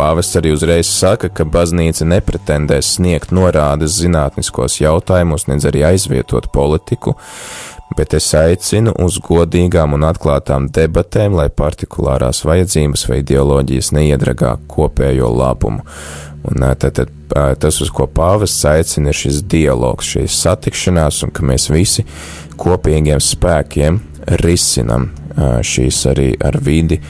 Pāvests 0.00 0.38
arī 0.38 0.54
uzreiz 0.54 0.88
saka, 0.88 1.28
ka 1.28 1.44
baznīca 1.44 2.06
nepretendēs 2.08 2.94
sniegt 2.94 3.34
norādes 3.36 3.98
zinātniskos 4.00 4.78
jautājumos, 4.80 5.44
nedz 5.50 5.66
arī 5.68 5.82
aizvietot 5.90 6.46
politiku, 6.54 7.12
bet 7.98 8.14
es 8.16 8.30
aicinu 8.38 8.94
uz 9.04 9.18
godīgām 9.20 9.92
un 9.98 10.06
atklātām 10.08 10.70
debatēm, 10.72 11.36
lai 11.36 11.50
partikulārās 11.52 12.40
vajadzības 12.48 13.04
vai 13.10 13.18
ideoloģijas 13.20 13.90
neiedragā 13.98 14.54
kopējo 14.72 15.28
labumu. 15.36 15.84
Un 16.48 16.64
tad, 16.80 16.96
tad 16.96 17.12
tas, 17.60 17.82
uz 17.84 17.92
ko 17.92 18.08
pāvests 18.08 18.64
aicina, 18.70 19.12
ir 19.12 19.20
šis 19.20 19.42
dialogs, 19.52 20.14
šīs 20.14 20.38
satikšanās, 20.46 21.20
un 21.26 21.34
ka 21.36 21.44
mēs 21.44 21.68
visi 21.68 22.06
kopīgiem 22.56 23.20
spēkiem 23.20 24.00
risinam 24.40 25.10
šīs 25.60 26.00
arī 26.08 26.32
ar 26.40 26.56
vidi 26.64 27.02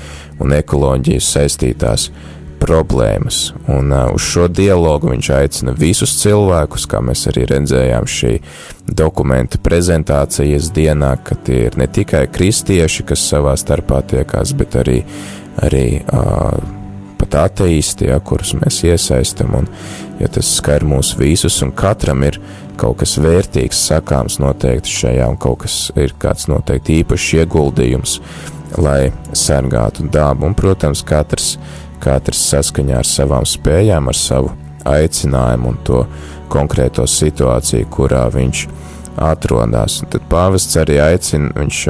un 0.42 0.58
ekoloģijas 0.58 1.32
saistītās 1.36 2.10
problēmas. 2.60 3.50
Un 3.70 3.92
uh, 3.92 4.10
uz 4.14 4.24
šo 4.24 4.46
dialogu 4.52 5.10
viņš 5.10 5.30
aicina 5.36 5.74
visus 5.76 6.14
cilvēkus, 6.20 6.86
kā 6.90 7.00
mēs 7.04 7.26
arī 7.30 7.46
redzējām 7.50 8.08
šī 8.08 8.34
dokumenta 9.00 9.60
prezentācijas 9.62 10.70
dienā, 10.76 11.14
ka 11.24 11.38
tie 11.46 11.64
ir 11.68 11.78
ne 11.80 11.88
tikai 11.90 12.26
kristieši, 12.32 13.06
kas 13.08 13.24
savā 13.32 13.56
starpā 13.60 14.02
tiekās, 14.12 14.54
bet 14.58 14.78
arī, 14.80 15.00
arī 15.64 15.86
uh, 16.02 16.60
pat 17.20 17.36
ateisti, 17.46 18.08
ja, 18.12 18.20
kurus 18.24 18.54
mēs 18.60 18.82
iesaistam, 18.88 19.58
un 19.60 19.68
ja 20.20 20.30
tas 20.32 20.54
skar 20.60 20.86
mūs 20.88 21.14
visus, 21.20 21.60
un 21.64 21.74
katram 21.76 22.24
ir 22.28 22.40
kaut 22.80 23.02
kas 23.02 23.18
vērtīgs 23.20 23.82
sakāms 23.90 24.38
noteikti 24.40 24.94
šajā, 25.02 25.26
un 25.28 25.36
kaut 25.40 25.66
kas 25.66 25.82
ir 26.00 26.16
kāds 26.20 26.48
noteikti 26.48 27.02
īpašs 27.02 27.34
ieguldījums 27.42 28.20
lai 28.78 29.10
sargātu 29.32 30.06
dabu. 30.10 30.46
Un, 30.46 30.54
protams, 30.54 31.02
katrs, 31.06 31.54
katrs 32.02 32.42
saskaņā 32.50 32.98
ar 33.00 33.08
savām 33.08 33.46
spējām, 33.48 34.10
ar 34.10 34.18
savu 34.18 34.52
aicinājumu 34.88 35.72
un 35.72 35.80
to 35.84 36.04
konkrēto 36.50 37.06
situāciju, 37.08 37.88
kurā 37.92 38.24
viņš 38.32 38.64
atrodas. 39.20 40.00
Tad 40.10 40.24
pāvests 40.30 40.78
arī 40.80 40.98
aicina, 41.04 41.52
viņš 41.56 41.80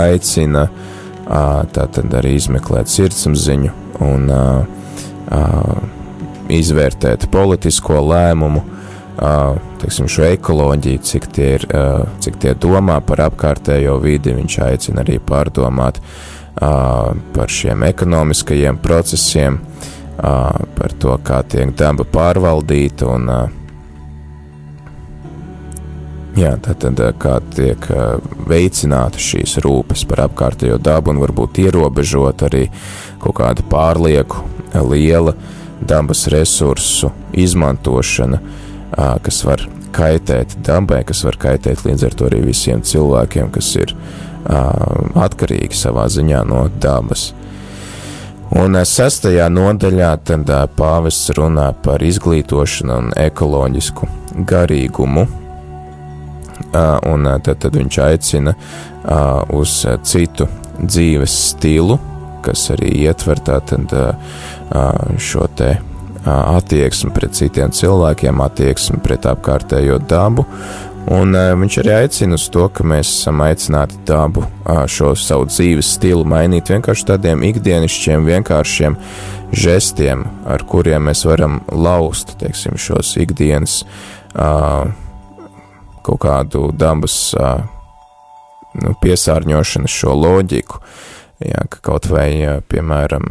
aicina 0.00 0.68
tātad 1.74 2.14
arī 2.18 2.36
izmeklēt 2.38 2.92
sirdsapziņu 2.92 3.72
un 4.04 4.30
izvērtēt 6.54 7.28
politisko 7.32 7.98
lēmumu 8.04 8.62
teiksim, 9.80 10.08
šo 10.10 10.24
ekoloģiju, 10.26 11.02
cik 11.06 11.26
tie, 11.34 11.48
ir, 11.58 11.66
cik 12.24 12.38
tie 12.42 12.54
domā 12.58 12.98
par 13.06 13.24
apkārtējo 13.28 13.98
vidi. 14.02 14.34
Viņš 14.34 14.58
aicina 14.66 15.04
arī 15.04 15.20
pārdomāt 15.22 16.00
par 16.54 17.50
šiem 17.50 17.82
ekonomiskajiem 17.88 18.78
procesiem, 18.82 19.58
par 20.16 20.94
to, 21.02 21.18
kā 21.26 21.42
tiek 21.50 21.74
daba 21.74 22.06
pārvaldīta 22.06 23.08
un 23.10 23.30
jā, 26.38 26.52
tātad, 26.62 27.02
kā 27.18 27.38
tiek 27.54 27.88
veicināta 28.48 29.18
šīs 29.22 29.58
rūpes 29.64 30.06
par 30.10 30.26
apkārtējo 30.28 30.78
dabu 30.78 31.12
un 31.14 31.22
varbūt 31.22 31.64
ierobežot 31.66 32.46
arī 32.46 32.68
kaut 33.22 33.40
kāda 33.40 33.66
pārlieku 33.70 34.46
liela 34.90 35.34
dabas 35.84 36.26
resursu 36.32 37.10
izmantošana, 37.34 38.40
kas 38.94 39.42
var 39.46 39.66
kaitēt 39.94 40.56
dabai, 40.66 41.02
kas 41.06 41.22
var 41.26 41.38
kaitēt 41.40 41.84
līdz 41.86 42.06
ar 42.08 42.16
to 42.18 42.28
arī 42.28 42.40
visiem 42.48 42.82
cilvēkiem, 42.82 43.50
kas 43.54 43.70
ir 43.78 43.94
atkarīgi 44.44 45.76
savā 45.78 46.06
ziņā 46.12 46.42
no 46.48 46.66
dabas. 46.80 47.32
Un 48.54 48.76
sestajā 48.86 49.48
nodaļā 49.50 50.10
tad 50.28 50.50
pāvests 50.76 51.32
runā 51.34 51.70
par 51.82 52.02
izglītošanu 52.04 52.98
un 53.00 53.08
ekoloģisku 53.18 54.08
garīgumu. 54.46 55.26
un 57.06 57.28
tad, 57.42 57.58
tad 57.58 57.76
viņš 57.76 57.98
aicina 57.98 58.54
uz 59.50 59.86
citu 60.02 60.46
dzīves 60.78 61.34
stilu, 61.50 61.98
kas 62.42 62.68
arī 62.70 62.92
ietver 63.06 63.40
tātad 63.40 63.90
šo 65.18 65.48
te 65.56 65.74
attieksmi 66.24 67.12
pret 67.14 67.34
citiem 67.36 67.72
cilvēkiem, 67.74 68.40
attieksmi 68.40 69.00
pret 69.04 69.26
apkārtējo 69.28 69.98
dabu. 70.08 70.46
Un 71.12 71.36
uh, 71.36 71.52
viņš 71.60 71.76
arī 71.82 71.92
aicina 71.98 72.38
uz 72.38 72.46
to, 72.48 72.64
ka 72.72 72.84
mēs 72.86 73.10
esam 73.10 73.42
aicināti 73.44 73.98
dabu, 74.08 74.46
uh, 74.64 74.84
šo 74.88 75.12
savu 75.18 75.44
dzīves 75.50 75.90
stilu 75.98 76.24
mainīt 76.28 76.72
vienkārši 76.72 77.08
tādiem 77.10 77.44
ikdienišķiem, 77.44 78.24
vienkāršiem 78.24 78.96
žestiem, 79.52 80.24
ar 80.48 80.64
kuriem 80.64 81.04
mēs 81.10 81.26
varam 81.28 81.60
laust, 81.68 82.32
teiksim, 82.40 82.78
šos 82.80 83.12
ikdienas 83.20 83.82
uh, 83.84 84.88
kaut 86.08 86.22
kādu 86.24 86.70
dabas 86.72 87.18
uh, 87.36 87.60
nu, 88.80 88.96
piesārņošanu, 89.04 89.90
šo 89.90 90.16
loģiku. 90.16 90.80
Jā, 91.44 91.66
ka 91.68 91.84
kaut 91.84 92.08
vai, 92.08 92.30
piemēram, 92.70 93.26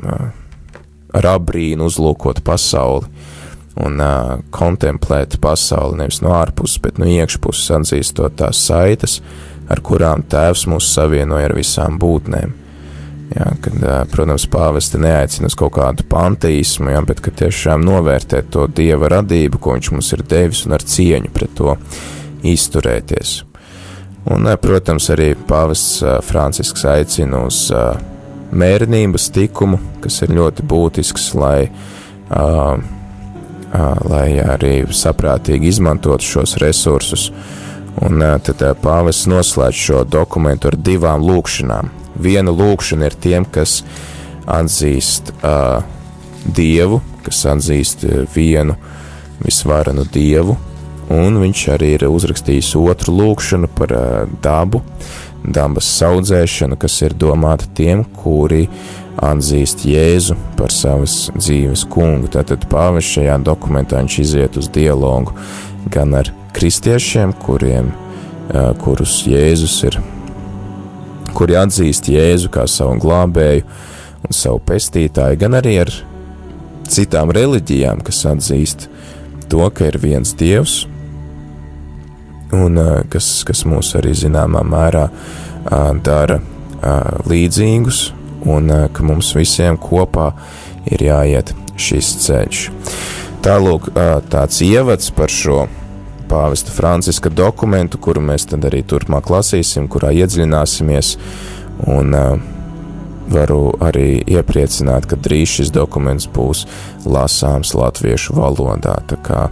ar 1.17 1.27
abrīnu 1.33 1.87
uzlūkot 1.89 2.43
pasauli 2.45 3.09
un 3.81 4.01
uh, 4.01 4.33
kontemplēt 4.53 5.39
pasauli 5.41 6.03
nevis 6.03 6.21
no 6.21 6.33
ārpuses, 6.37 6.81
bet 6.83 6.99
no 7.01 7.07
iekšpuses 7.09 7.71
atzīstot 7.79 8.37
tās 8.41 8.61
saites, 8.67 9.19
ar 9.71 9.81
kurām 9.85 10.25
Tēvs 10.29 10.67
mūs 10.69 10.91
savienoja 10.93 11.49
ar 11.49 11.55
visām 11.57 11.97
būtnēm. 12.01 12.59
Jā, 13.33 13.47
kad, 13.65 13.77
uh, 13.81 13.95
protams, 14.11 14.45
pāvesti 14.51 15.01
neaicina 15.01 15.49
uz 15.49 15.57
kaut 15.57 15.73
kādu 15.79 16.05
panteismu, 16.09 16.91
jā, 16.93 17.01
bet 17.07 17.23
tiešām 17.25 17.81
novērtēt 17.87 18.51
to 18.53 18.67
Dieva 18.69 19.09
radību, 19.15 19.57
ko 19.57 19.77
viņš 19.77 19.91
mums 19.95 20.13
ir 20.13 20.25
devis, 20.29 20.67
un 20.67 20.77
ar 20.77 20.85
cieņu 20.85 21.33
pret 21.33 21.57
to 21.57 21.73
izturēties. 22.45 23.39
Un, 24.31 24.47
protams, 24.61 25.09
arī 25.11 25.33
pāvests 25.49 26.03
Francisks 26.23 26.85
aicina 26.87 27.41
uz 27.43 27.65
mērnības 28.53 29.27
tikumu, 29.35 29.79
kas 30.03 30.21
ir 30.23 30.35
ļoti 30.37 30.63
būtisks, 30.69 31.31
lai, 31.35 31.65
lai 34.09 34.37
arī 34.41 34.83
saprātīgi 34.93 35.71
izmantotu 35.71 36.27
šos 36.35 36.57
resursus. 36.61 37.29
Un 38.03 38.23
tad 38.45 38.61
pāvests 38.81 39.27
noslēdz 39.29 39.79
šo 39.85 40.03
dokumentu 40.09 40.71
ar 40.71 40.77
divām 40.77 41.23
lūkšanām. 41.25 41.91
Viena 42.21 42.53
lūkšana 42.53 43.09
ir 43.09 43.17
tiem, 43.21 43.45
kas 43.45 43.81
atzīst 44.49 45.33
uh, 45.41 45.83
Dievu, 46.43 46.99
kas 47.23 47.45
atzīst 47.53 48.03
vienu 48.33 48.75
visvarenu 49.43 50.03
Dievu, 50.11 50.57
un 51.13 51.37
viņš 51.39 51.67
arī 51.75 51.93
ir 51.97 52.07
uzrakstījis 52.09 52.73
otru 52.81 53.15
lūkšanu 53.19 53.69
par 53.77 53.93
uh, 53.95 54.33
dabu, 54.43 54.83
dabas 55.43 55.89
audzēšanu, 56.07 56.77
kas 56.79 56.99
ir 57.05 57.15
domāta 57.19 57.67
tiem, 57.75 58.03
kuri 58.03 58.67
atzīst 59.23 59.85
Jēzu 59.87 60.35
par 60.59 60.73
savas 60.73 61.29
dzīves 61.37 61.85
kungu. 61.91 62.29
Tātad 62.33 62.67
pāvis 62.71 63.07
šajā 63.15 63.37
dokumentā 63.45 64.01
viņš 64.01 64.19
iziet 64.23 64.59
uz 64.59 64.69
dialogu 64.73 65.35
gan 65.93 66.15
ar 66.19 66.31
kristiešiem, 66.55 67.33
kuriem, 67.43 67.91
kurus 68.83 69.21
Jēzus 69.27 69.77
ir, 69.87 69.99
kuri 71.33 71.57
atzīst 71.59 72.11
Jēzu 72.11 72.51
kā 72.53 72.67
savu 72.69 72.99
glābēju 73.03 73.65
un 74.23 74.35
savu 74.35 74.61
pestītāju, 74.67 75.39
gan 75.41 75.57
arī 75.59 75.77
ar 75.83 75.91
citām 76.91 77.31
reliģijām, 77.33 78.03
kas 78.05 78.25
atzīst 78.29 78.87
to, 79.51 79.63
ka 79.71 79.87
ir 79.89 79.99
viens 80.03 80.35
dievs 80.39 80.83
un 82.53 82.77
kas, 83.09 83.29
kas 83.47 83.63
mūs 83.65 83.95
arī 83.97 84.13
zināmā 84.17 84.61
mērā 84.67 85.07
dara 86.05 86.39
līdzīgus, 87.29 88.11
un 88.45 88.71
ka 88.93 89.05
mums 89.05 89.33
visiem 89.35 89.77
kopā 89.79 90.31
ir 90.89 91.03
jāiet 91.07 91.53
šis 91.79 92.15
ceļš. 92.25 92.65
Tālūk, 93.43 93.89
tāds 94.31 94.61
ievads 94.63 95.11
par 95.15 95.31
šo 95.31 95.65
pāvesta 96.31 96.71
Franciska 96.71 97.29
dokumentu, 97.29 97.99
kuru 98.01 98.23
mēs 98.23 98.47
tad 98.49 98.65
arī 98.69 98.81
turpmāk 98.87 99.29
lasīsim, 99.33 99.89
kurā 99.91 100.13
iedziļināsimies, 100.15 101.15
un 101.91 102.15
varu 103.33 103.61
arī 103.83 104.21
iepriecināt, 104.35 105.07
ka 105.09 105.19
drīz 105.19 105.57
šis 105.57 105.73
dokuments 105.75 106.27
būs 106.31 106.65
lasāms 107.05 107.73
latviešu 107.77 108.35
valodā, 108.39 108.97
tā 109.09 109.19
kā 109.23 109.47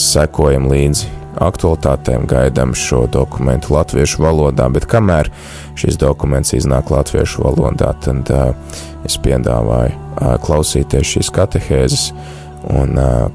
sekojam 0.00 0.70
līdzi 0.70 1.23
aktualitātēm 1.42 2.26
gaidām 2.30 2.74
šo 2.78 3.04
dokumentu 3.10 3.74
latviešu 3.74 4.22
valodā, 4.24 4.68
bet 4.72 4.86
kamēr 4.90 5.30
šis 5.78 5.98
dokuments 6.00 6.54
iznāk 6.56 6.92
latviešu 6.94 7.44
valodā, 7.44 7.92
tad 8.04 8.30
uh, 8.32 8.78
es 9.06 9.18
piedāvāju 9.22 9.94
uh, 9.94 10.34
klausīties 10.44 11.14
šīs 11.16 11.32
katehēzes 11.34 12.08
un 12.74 12.98
uh, 13.00 13.28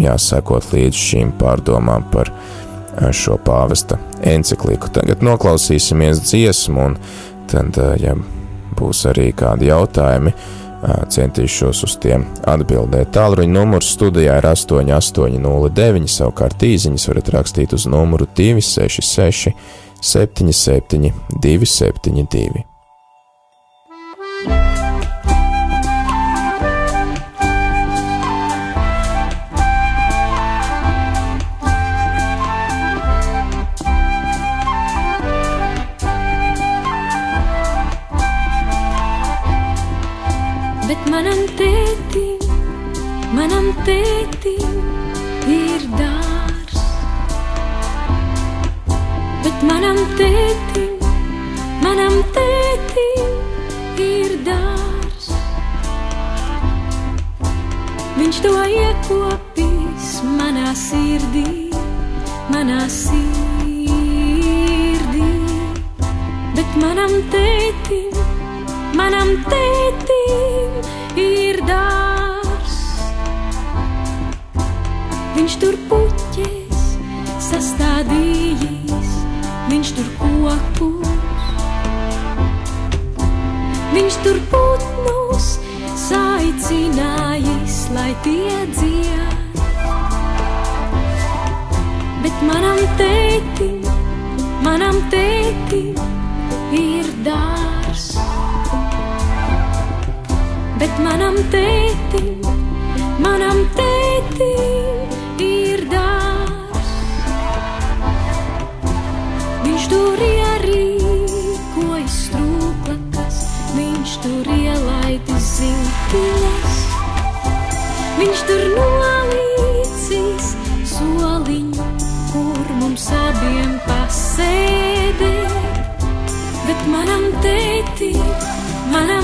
jāsakot 0.00 0.70
līdz 0.74 1.02
šīm 1.08 1.34
pārdomām 1.40 2.06
par 2.12 2.30
uh, 2.32 3.10
šo 3.14 3.38
pāvesta 3.44 3.98
encikliku. 4.20 4.92
Tagad 5.00 5.24
noklausīsimies 5.26 6.22
dziesmu, 6.28 6.88
un 6.90 6.98
tad, 7.50 7.76
uh, 7.80 7.96
ja 8.00 8.16
būs 8.78 9.06
arī 9.10 9.30
kādi 9.36 9.72
jautājumi, 9.72 10.34
uh, 10.36 10.59
centīšos 10.82 11.84
uz 11.86 11.96
tiem 12.00 12.24
atbildēt. 12.48 13.12
Tālruņa 13.16 13.52
numurs 13.52 13.92
studijā 13.96 14.38
ir 14.40 14.48
8809, 14.48 16.08
savukārt 16.10 16.64
īsiņas 16.70 17.08
varat 17.12 17.30
rakstīt 17.36 17.76
uz 17.76 17.86
numuru 17.90 18.28
266 18.36 19.54
77 20.00 21.12
272. 21.42 22.69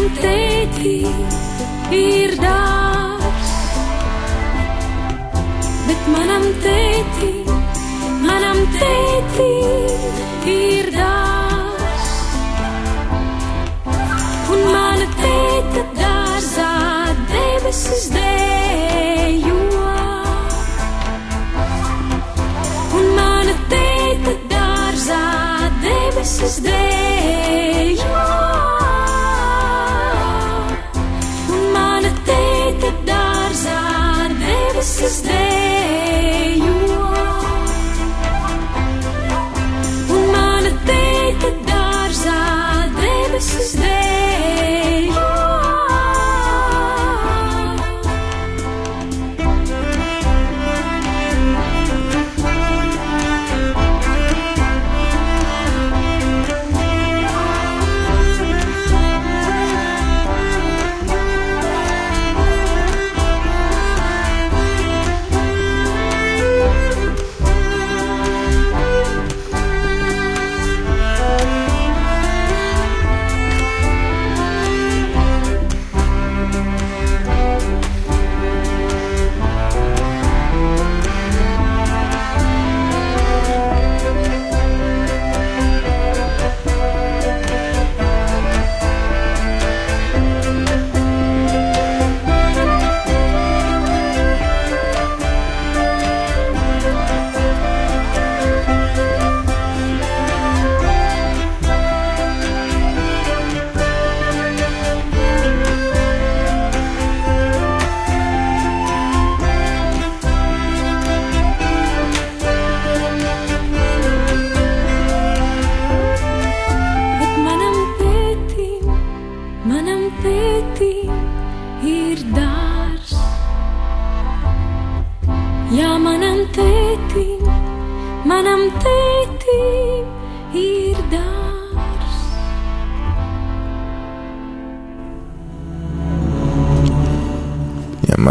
un 0.07 0.13
tēti 0.21 0.93
ir 1.97 2.35
dārs. 2.39 3.55
Bet 5.87 6.05
manam 6.13 6.45
tēti, 6.65 7.33
manam 8.27 8.61
tēti 8.77 9.49
ir 10.55 10.93
dārs. 10.99 12.13
Un 14.55 14.63
mana 14.77 15.11
tēta 15.19 15.85
dārzā 15.99 16.71
debesis 17.33 18.09
dēļ. 18.15 18.26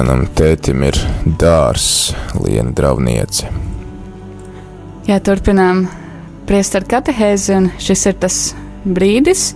Manam 0.06 0.28
tētim 0.38 0.84
ir 0.86 0.98
dārs, 1.42 2.14
liena 2.38 2.70
drauniece. 2.78 3.48
Jā, 5.08 5.18
turpinām 5.18 5.88
priesteru 6.46 6.86
katehēzi, 6.90 7.56
un 7.58 7.70
šis 7.82 8.06
ir 8.12 8.20
tas 8.22 8.38
brīdis. 8.86 9.48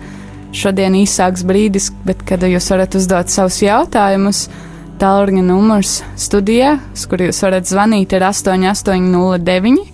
Šodien 0.57 0.95
īsāks 0.97 1.43
brīdis, 1.45 1.91
bet 2.05 2.23
kad 2.25 2.41
jūs 2.41 2.71
varat 2.73 2.97
uzdot 2.97 3.29
savus 3.29 3.59
jautājumus, 3.61 4.47
tālruņa 5.01 5.43
numurs 5.45 5.99
studijā, 6.17 6.79
uz 6.97 7.05
kuru 7.11 7.29
jūs 7.29 7.43
varat 7.45 7.69
zvanīt, 7.69 8.17
ir 8.17 8.25
8809, 8.25 9.85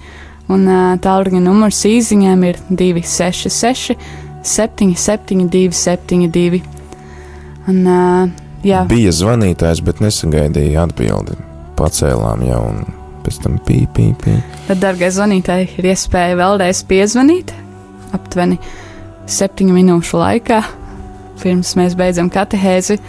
un 0.56 0.66
tālruņa 1.04 1.44
numurs 1.44 1.84
īsiņām 1.92 2.48
ir 2.48 2.62
266, 2.72 4.00
772, 4.56 5.76
72. 5.84 6.64
Un, 7.68 7.84
jā, 8.66 8.86
Bija 8.90 9.14
zvanītājs, 9.16 9.84
bet 9.86 10.02
nesagaidīja 10.04 10.88
atbildi. 10.88 11.38
Pacēlām 11.80 12.46
jau 12.48 12.62
un 12.70 12.82
pēc 13.26 13.42
tam 13.44 13.60
pīpī, 13.66 14.12
pīpī. 14.22 14.40
tad, 14.70 14.82
darbie 14.84 15.12
zvanītāji, 15.12 15.70
ir 15.80 15.92
iespēja 15.94 16.38
vēlreiz 16.40 16.84
piezvanīt 16.88 17.54
aptuveni 18.16 18.60
septiņu 19.30 19.76
minūšu 19.76 20.20
laikā, 20.22 20.62
pirms 21.42 21.76
mēs 21.80 21.96
beidzam 21.98 22.30
katehēzi. 22.34 23.00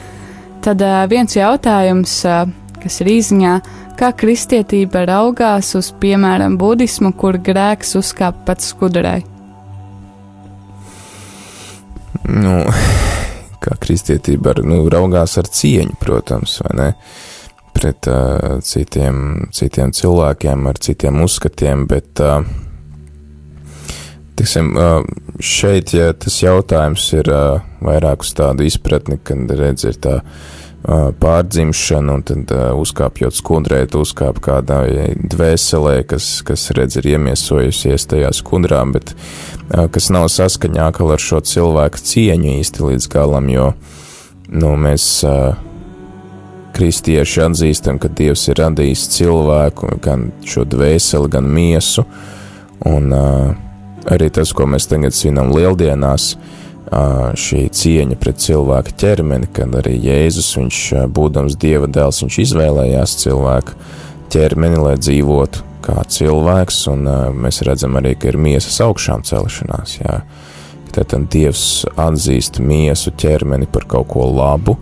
Tad 0.65 0.83
uh, 0.83 1.03
viens 1.11 1.37
jautājums, 1.37 2.19
uh, 2.27 2.47
kas 2.83 3.01
ir 3.05 3.13
īsiņā, 3.17 3.55
kā 4.01 4.11
kristietība 4.17 5.05
raugās 5.09 5.75
uz, 5.79 5.93
piemēram, 6.01 6.59
budismu, 6.61 7.13
kur 7.17 7.39
grēks 7.39 7.97
uzkāp 8.01 8.45
pats 8.49 8.73
skudrai? 8.73 9.21
Nu, 12.27 12.59
kā 13.67 13.77
kristietība 13.83 14.55
ar, 14.55 14.63
nu, 14.67 14.85
raugās 14.93 15.37
ar 15.41 15.51
cieņu, 15.51 15.99
protams, 16.03 16.61
vai 16.67 16.77
ne? 16.81 16.91
Pret 17.77 18.09
uh, 18.09 18.57
citiem, 18.65 19.49
citiem 19.53 19.93
cilvēkiem, 19.93 20.69
ar 20.71 20.79
citiem 20.81 21.21
uzskatiem, 21.21 21.85
bet, 21.91 22.23
uh, 22.25 22.41
tiksim, 24.39 24.73
uh, 24.81 25.03
šeit, 25.45 25.93
ja 25.93 26.15
tas 26.17 26.39
jautājums 26.41 27.11
ir 27.19 27.29
uh, 27.29 27.67
vairāk 27.85 28.25
uz 28.25 28.33
tādu 28.39 28.65
izpratni, 28.65 29.21
kad 29.21 29.53
redz 29.61 29.85
ir 29.91 30.01
tā 30.01 30.23
uh, 30.23 30.55
pārdzimšana, 30.87 32.15
un 32.15 32.23
tad 32.27 32.53
uzkāpjot 32.79 33.35
skudrē, 33.35 33.81
tu 33.91 34.05
uzkāp 34.05 34.39
kādai 34.43 35.17
dvēselē, 35.19 35.99
kas, 36.07 36.29
kas 36.47 36.69
redz 36.77 37.01
ir 37.01 37.09
iemiesojusies 37.17 38.07
tajā 38.13 38.31
skudrā, 38.37 38.85
bet 38.95 39.15
kas 39.67 40.11
nav 40.15 40.29
saskaņā 40.31 40.91
ar 40.95 41.23
šo 41.23 41.43
cilvēku 41.43 42.03
cieņu 42.11 42.59
īsti 42.61 42.87
līdz 42.91 43.09
galam, 43.11 43.51
jo, 43.51 43.73
nu, 44.55 44.75
mēs 44.79 45.25
kristieši 46.77 47.43
atzīstam, 47.49 47.99
ka 47.99 48.13
Dievs 48.13 48.47
ir 48.53 48.61
radījis 48.61 49.09
cilvēku, 49.17 49.97
gan 50.05 50.31
šo 50.47 50.67
dvēseli, 50.71 51.33
gan 51.33 51.49
miesu, 51.51 52.07
un 52.87 53.11
arī 54.07 54.31
tas, 54.31 54.55
ko 54.55 54.69
mēs 54.71 54.87
tagad 54.87 55.17
svinam 55.17 55.51
lieldienās, 55.57 56.37
uh, 56.37 56.66
šī 56.87 57.67
cieņa 57.75 58.17
pret 58.21 58.39
cilvēku 58.43 58.95
ķermeni, 59.01 59.49
kad 59.53 59.75
arī 59.75 59.97
Jēzus, 59.99 60.53
viņš 60.59 60.81
būdams 61.11 61.57
Dieva 61.59 61.89
dēls, 61.91 62.23
viņš 62.23 62.39
izvēlējās 62.45 63.17
cilvēku 63.25 63.75
ķermeni, 64.31 64.79
lai 64.79 64.95
dzīvotu 65.01 65.65
kā 65.87 66.03
cilvēks, 66.11 66.81
un 66.93 67.07
mēs 67.43 67.63
redzam 67.67 67.99
arī, 67.99 68.15
ka 68.19 68.31
ir 68.31 68.39
miesas 68.39 68.79
augšām 68.85 69.27
celšanās, 69.27 69.99
jā. 70.03 70.21
Tad 70.97 71.13
Dievs 71.29 71.85
atzīst 72.01 72.57
miesu 72.65 73.13
ķermeni 73.21 73.67
par 73.69 73.85
kaut 73.91 74.09
ko 74.15 74.25
labu, 74.33 74.79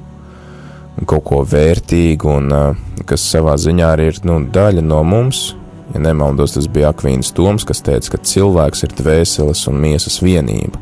kaut 1.11 1.25
ko 1.27 1.41
vērtīgu, 1.49 2.37
un 2.39 3.03
kas 3.09 3.25
savā 3.33 3.57
ziņā 3.59 3.89
arī 3.97 4.13
ir 4.13 4.21
nu, 4.29 4.39
daļa 4.55 4.85
no 4.85 5.03
mums. 5.03 5.55
Ja 5.95 6.01
nemaldos, 6.01 6.55
tas 6.55 6.69
bija 6.71 6.93
Akvīns 6.95 7.35
Toms, 7.37 7.67
kas 7.69 7.83
teica, 7.85 8.15
ka 8.15 8.23
cilvēks 8.25 8.87
ir 8.87 8.95
dvēseles 8.99 9.67
un 9.71 9.83
miesas 9.83 10.21
vienība. 10.25 10.79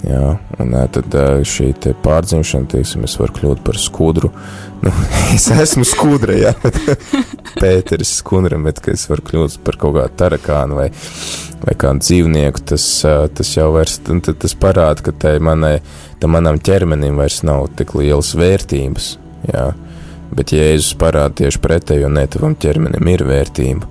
Jā, 0.00 0.38
un 0.56 0.72
tad 0.90 1.14
šī 1.46 1.68
pārdzimšana, 2.02 2.68
teiksim, 2.72 3.04
es 3.04 3.14
varu 3.20 3.34
kļūt 3.36 3.60
par 3.66 3.76
skudru. 3.78 4.30
Nu, 4.82 4.90
es 5.36 5.50
esmu 5.52 5.84
skudra, 5.86 6.34
jā, 6.38 6.52
Pēteris 7.60 8.14
skudra, 8.22 8.56
bet 8.64 8.80
ka 8.82 8.94
es 8.96 9.04
varu 9.10 9.24
kļūt 9.28 9.58
par 9.66 9.78
kaut 9.82 9.98
kādu 9.98 10.16
tarakānu 10.22 10.80
vai, 10.80 10.88
vai 11.62 11.76
kādu 11.78 12.02
dzīvnieku, 12.06 12.64
tas, 12.72 12.86
tas 13.36 13.52
jau 13.52 13.68
vairs, 13.76 14.00
tas 14.00 14.56
parāda, 14.58 15.04
ka 15.06 15.14
tai 15.26 15.36
manai, 15.44 15.76
tam 16.24 16.34
manam 16.38 16.58
ķermenim 16.58 17.20
vairs 17.20 17.42
nav 17.46 17.68
tik 17.78 17.94
lielas 18.00 18.32
vērtības, 18.38 19.12
jā. 19.52 19.70
Bet 20.32 20.54
Jēzus 20.56 20.96
parāda 20.96 21.42
tieši 21.42 21.60
pretējo, 21.60 22.08
ne 22.08 22.24
tavam 22.32 22.56
ķermenim 22.56 23.12
ir 23.12 23.26
vērtība 23.28 23.90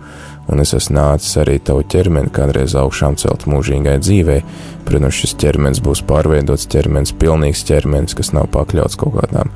un 0.50 0.64
es 0.64 0.74
esmu 0.78 0.98
nācis 0.98 1.38
arī 1.42 1.58
tavu 1.64 1.84
ķermeni 1.92 2.32
kādreiz 2.34 2.76
augšām 2.80 3.18
celt 3.22 3.46
mūžīgai 3.50 3.98
dzīvei. 4.02 4.42
Protams, 4.88 5.20
šis 5.22 5.38
ķermenis 5.42 5.84
būs 5.86 6.04
pārveidots 6.10 6.68
ķermenis, 6.72 7.14
pilnīgs 7.22 7.64
ķermenis, 7.68 8.18
kas 8.18 8.34
nav 8.36 8.50
pakļauts 8.56 8.98
kaut 9.00 9.20
kādām 9.20 9.54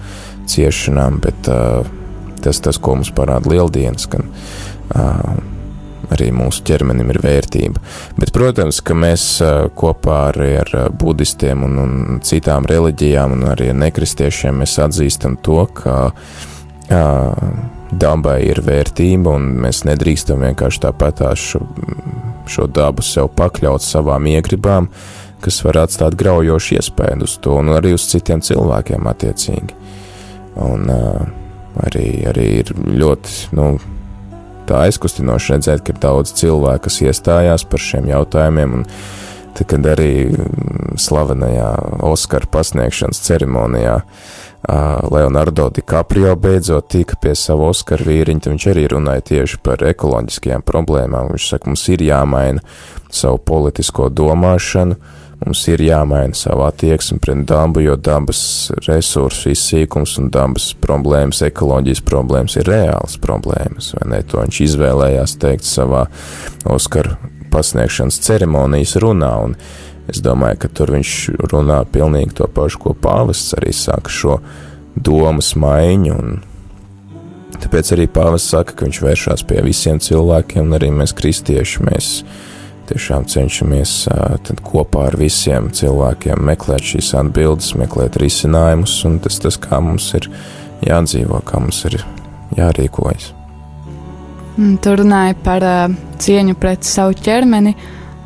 ciešanām, 0.52 1.20
bet 1.26 1.50
uh, 1.52 1.88
tas, 2.46 2.62
tas, 2.62 2.80
ko 2.80 3.00
mums 3.00 3.12
parāda 3.16 3.50
lieldienas, 3.52 4.08
ka 4.12 4.22
uh, 4.22 5.36
arī 6.14 6.30
mūsu 6.36 6.64
ķermenim 6.68 7.10
ir 7.14 7.22
vērtība. 7.24 7.82
Bet, 8.20 8.32
protams, 8.36 8.82
ka 8.86 8.98
mēs 8.98 9.26
uh, 9.44 9.66
kopā 9.76 10.20
ar, 10.30 10.42
ar 10.62 10.74
budistiem 10.94 11.66
un, 11.66 11.80
un 11.82 12.20
citām 12.26 12.68
reliģijām 12.70 13.34
un 13.36 13.48
arī 13.56 13.72
nekristiešiem 13.76 14.62
mēs 14.62 14.78
atzīstam 14.86 15.40
to, 15.46 15.64
ka 15.82 15.98
uh, 16.12 17.50
dabai 17.92 18.40
ir 18.50 18.62
vērtība, 18.66 19.36
un 19.38 19.48
mēs 19.66 19.84
nedrīkstam 19.88 20.44
vienkārši 20.46 20.82
tāpatās 20.88 21.42
šo, 21.52 21.62
šo 22.50 22.68
dabu 22.72 23.06
sev 23.06 23.30
pakļaut 23.38 23.84
savām 23.86 24.28
iegribām, 24.32 24.90
kas 25.44 25.62
var 25.66 25.84
atstāt 25.84 26.18
graujošu 26.18 26.80
iespēju 26.80 27.28
uz 27.28 27.36
to, 27.42 27.58
un 27.62 27.74
arī 27.76 27.94
uz 27.96 28.08
citiem 28.10 28.42
cilvēkiem 28.46 29.10
attiecīgi. 29.12 29.76
Un 30.66 30.88
uh, 30.90 31.26
arī, 31.86 32.08
arī 32.30 32.48
ir 32.62 32.72
ļoti, 32.74 33.36
nu, 33.58 33.76
aizkustinoši 34.66 35.54
redzēt, 35.54 35.84
ka 35.86 35.94
ir 35.94 36.02
daudz 36.02 36.34
cilvēku, 36.40 36.88
kas 36.88 37.04
iestājās 37.06 37.68
par 37.70 37.84
šiem 37.84 38.10
jautājumiem, 38.10 38.80
un 38.80 38.88
tad, 39.54 39.68
kad 39.70 39.86
arī 39.94 40.14
slavenajā 41.00 41.70
Oskara 42.08 42.50
pasniegšanas 42.56 43.22
ceremonijā 43.28 44.00
uh, 44.00 44.34
Leonardo 45.12 45.70
DiCaprio 45.70 46.36
beidzot 46.36 46.88
tika 46.90 47.18
pie 47.22 47.36
sava 47.38 47.70
Oskara 47.70 48.06
vīriņa, 48.08 48.50
viņš 48.50 48.66
arī 48.72 48.88
runāja 48.96 49.26
tieši 49.30 49.60
par 49.66 49.84
ekoloģiskajām 49.86 50.66
problēmām. 50.66 51.30
Viņš 51.34 51.50
saka, 51.52 51.70
mums 51.70 51.86
ir 51.94 52.02
jāmaina 52.06 52.64
savu 53.14 53.38
politisko 53.46 54.10
domāšanu, 54.10 54.98
mums 55.46 55.62
ir 55.70 55.84
jāmaina 55.86 56.38
savu 56.38 56.66
attieksmi 56.66 57.20
pret 57.22 57.46
dabu, 57.46 57.84
jo 57.86 57.96
dabas 58.00 58.42
resursu 58.88 59.54
izsīkums 59.54 60.18
un 60.22 60.32
dabas 60.34 60.72
problēmas, 60.82 61.44
ekoloģijas 61.46 62.02
problēmas 62.08 62.58
ir 62.58 62.70
reāls 62.72 63.20
problēmas, 63.22 63.94
vai 64.00 64.10
ne? 64.16 64.22
To 64.32 64.42
viņš 64.42 64.62
izvēlējās 64.70 65.38
teikt 65.42 65.70
savā 65.70 66.08
Oskara 66.66 67.20
pasniegšanas 67.54 68.18
ceremonijas 68.26 68.98
runā, 69.04 69.34
un 69.46 69.60
Es 70.12 70.22
domāju, 70.22 70.60
ka 70.62 70.70
tur 70.70 70.94
viņš 70.94 71.14
runā 71.50 71.80
pilnīgi 71.90 72.38
to 72.38 72.48
pašu, 72.52 72.82
ko 72.82 72.94
pāvests 72.94 73.56
arī 73.58 73.74
saka 73.74 74.12
šo 74.14 74.40
domas 74.96 75.56
maiņu. 75.58 76.18
Tāpēc 77.56 77.94
arī 77.96 78.06
pāvests 78.12 78.52
saka, 78.54 78.76
ka 78.76 78.86
viņš 78.86 79.00
vēršas 79.02 79.46
pie 79.50 79.62
visiem 79.66 80.02
cilvēkiem, 80.04 80.68
un 80.68 80.78
arī 80.78 80.92
mēs 80.94 81.16
kristieši 81.18 81.86
mēs 81.88 82.12
tiešām 82.90 83.26
cenšamies 83.32 83.94
tad 84.46 84.62
kopā 84.66 85.08
ar 85.10 85.18
visiem 85.18 85.72
cilvēkiem 85.74 86.44
meklēt 86.52 86.86
šīs 86.86 87.16
atbildes, 87.18 87.74
meklēt 87.80 88.20
risinājumus, 88.22 89.00
un 89.10 89.18
tas 89.24 89.40
tas, 89.42 89.58
kā 89.62 89.82
mums 89.82 90.12
ir 90.20 90.30
jādzīvo, 90.86 91.42
kā 91.48 91.64
mums 91.64 91.82
ir 91.90 91.98
jārīkojas. 92.60 93.32
Tur 94.56 95.02
runāja 95.02 95.36
par 95.44 95.66
uh, 95.68 95.96
cieņu 96.22 96.56
pret 96.60 96.86
savu 96.88 97.18
ķermeni, 97.20 97.74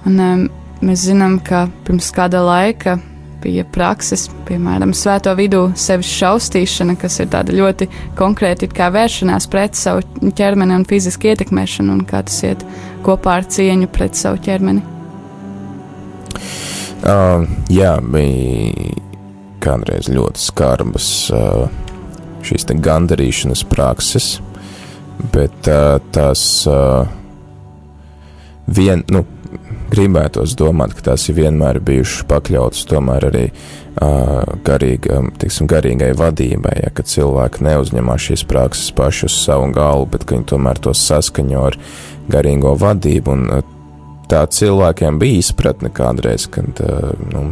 un 0.06 0.20
um, 0.22 0.44
Mēs 0.80 1.04
zinām, 1.10 1.42
ka 1.44 1.66
pirms 1.84 2.08
kāda 2.16 2.40
laika 2.40 2.96
bija 3.44 3.66
prakses, 3.68 4.28
piemēram, 4.48 4.94
svēto 4.96 5.32
vidū 5.36 5.66
sevis 5.80 6.12
šausmīšana, 6.20 6.96
kas 7.00 7.20
ir 7.20 7.30
tāda 7.32 7.56
ļoti 7.56 7.88
konkrēta 8.20 8.68
kā 8.72 8.90
vēršanās 8.96 9.48
pret 9.52 9.80
savu 9.80 10.32
ķermeni 10.36 10.76
un 10.76 10.86
fizisku 10.88 11.32
ietekmēšanu, 11.32 11.98
un 11.98 12.06
kā 12.08 12.24
tas 12.28 12.40
iet 12.48 12.64
kopā 13.06 13.40
ar 13.40 13.48
cieņu 13.52 13.92
pret 13.92 14.20
savu 14.20 14.40
ķermeni. 14.44 14.84
Uh, 17.00 17.46
jā, 17.72 17.94
bija 18.04 18.96
kādreiz 19.64 20.08
ļoti 20.12 20.44
skarbas 20.44 21.08
uh, 21.36 21.68
šīs 22.44 22.68
gandarīšanas 22.72 23.64
prakses, 23.72 24.30
bet 25.34 25.68
uh, 25.72 26.00
tās 26.16 26.44
uh, 26.68 27.08
vien, 28.68 29.04
nu, 29.12 29.24
gribētos 29.92 30.56
domāt, 30.60 30.94
ka 30.98 31.12
tās 31.12 31.28
ir 31.30 31.38
vienmēr 31.40 31.80
bijušas 31.86 32.26
pakļautas 32.30 32.86
tomēr 32.90 33.28
arī 33.30 33.44
uh, 33.50 34.44
garīga, 34.66 35.22
tiksim, 35.42 35.70
garīgai 35.70 36.12
vadībai, 36.20 36.76
ja, 36.84 36.94
ka 36.94 37.06
cilvēki 37.08 37.66
neuzņemās 37.68 38.30
šīs 38.30 38.46
prakses 38.50 38.94
paši 38.96 39.28
uz 39.30 39.40
savu 39.44 39.72
galvu, 39.76 40.10
bet 40.14 40.26
ka 40.26 40.38
viņi 40.38 40.50
tomēr 40.54 40.82
to 40.84 40.96
saskaņo 40.96 41.66
ar 41.72 41.78
garīgo 42.32 42.76
vadību, 42.80 43.36
un 43.36 43.46
uh, 43.58 43.76
tā 44.30 44.46
cilvēkiem 44.60 45.20
bija 45.22 45.44
izpratne 45.44 45.92
kādreiz, 45.94 46.48
kad, 46.52 46.84
uh, 46.86 47.14
nu, 47.34 47.50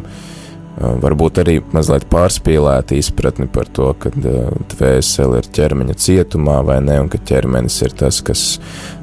varbūt 0.78 1.40
arī 1.42 1.58
mazliet 1.74 2.06
pārspīlēta 2.12 2.98
izpratne 2.98 3.48
par 3.50 3.70
to, 3.74 3.90
ka 3.98 4.12
dvēsele 4.14 5.42
ir 5.42 5.50
ķermeņa 5.58 5.96
cietumā 6.04 6.60
vai 6.68 6.78
ne, 6.86 7.00
un 7.02 7.10
ka 7.12 7.20
ķermenis 7.30 7.80
ir 7.88 7.96
tas, 7.98 8.20
kas, 8.26 8.44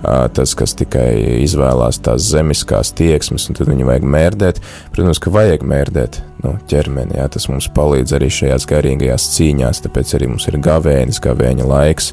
tas, 0.03 0.55
kas 0.59 0.77
tikai 0.79 1.09
izvēlās 1.43 1.99
tās 2.05 2.31
zemiskās 2.31 2.95
tieksmes, 2.95 3.49
un 3.51 3.59
tad 3.59 3.71
viņu 3.73 3.91
vajag 3.91 4.09
mērdēt. 4.17 4.63
Protams, 4.95 5.23
ka 5.23 5.35
vajag 5.35 5.67
mērdēt 5.67 6.21
nu, 6.45 6.57
ķermeni, 6.71 7.19
jā, 7.19 7.29
tas 7.35 7.49
mums 7.51 7.71
palīdz 7.75 8.17
arī 8.19 8.31
šajās 8.39 8.69
garīgajās 8.71 9.31
cīņās, 9.35 9.85
tāpēc 9.87 10.17
arī 10.19 10.31
mums 10.35 10.47
ir 10.51 10.61
gavēnis, 10.63 11.23
gavēņa 11.25 11.71
laiks. 11.71 12.13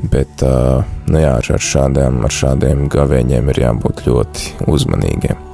Bet 0.00 0.40
nu 0.40 1.20
jā, 1.20 1.36
ar, 1.40 1.60
šādiem, 1.60 2.22
ar 2.24 2.32
šādiem 2.32 2.88
gavēņiem 2.92 3.52
ir 3.52 3.64
jābūt 3.66 4.04
ļoti 4.08 4.66
uzmanīgiem. 4.70 5.49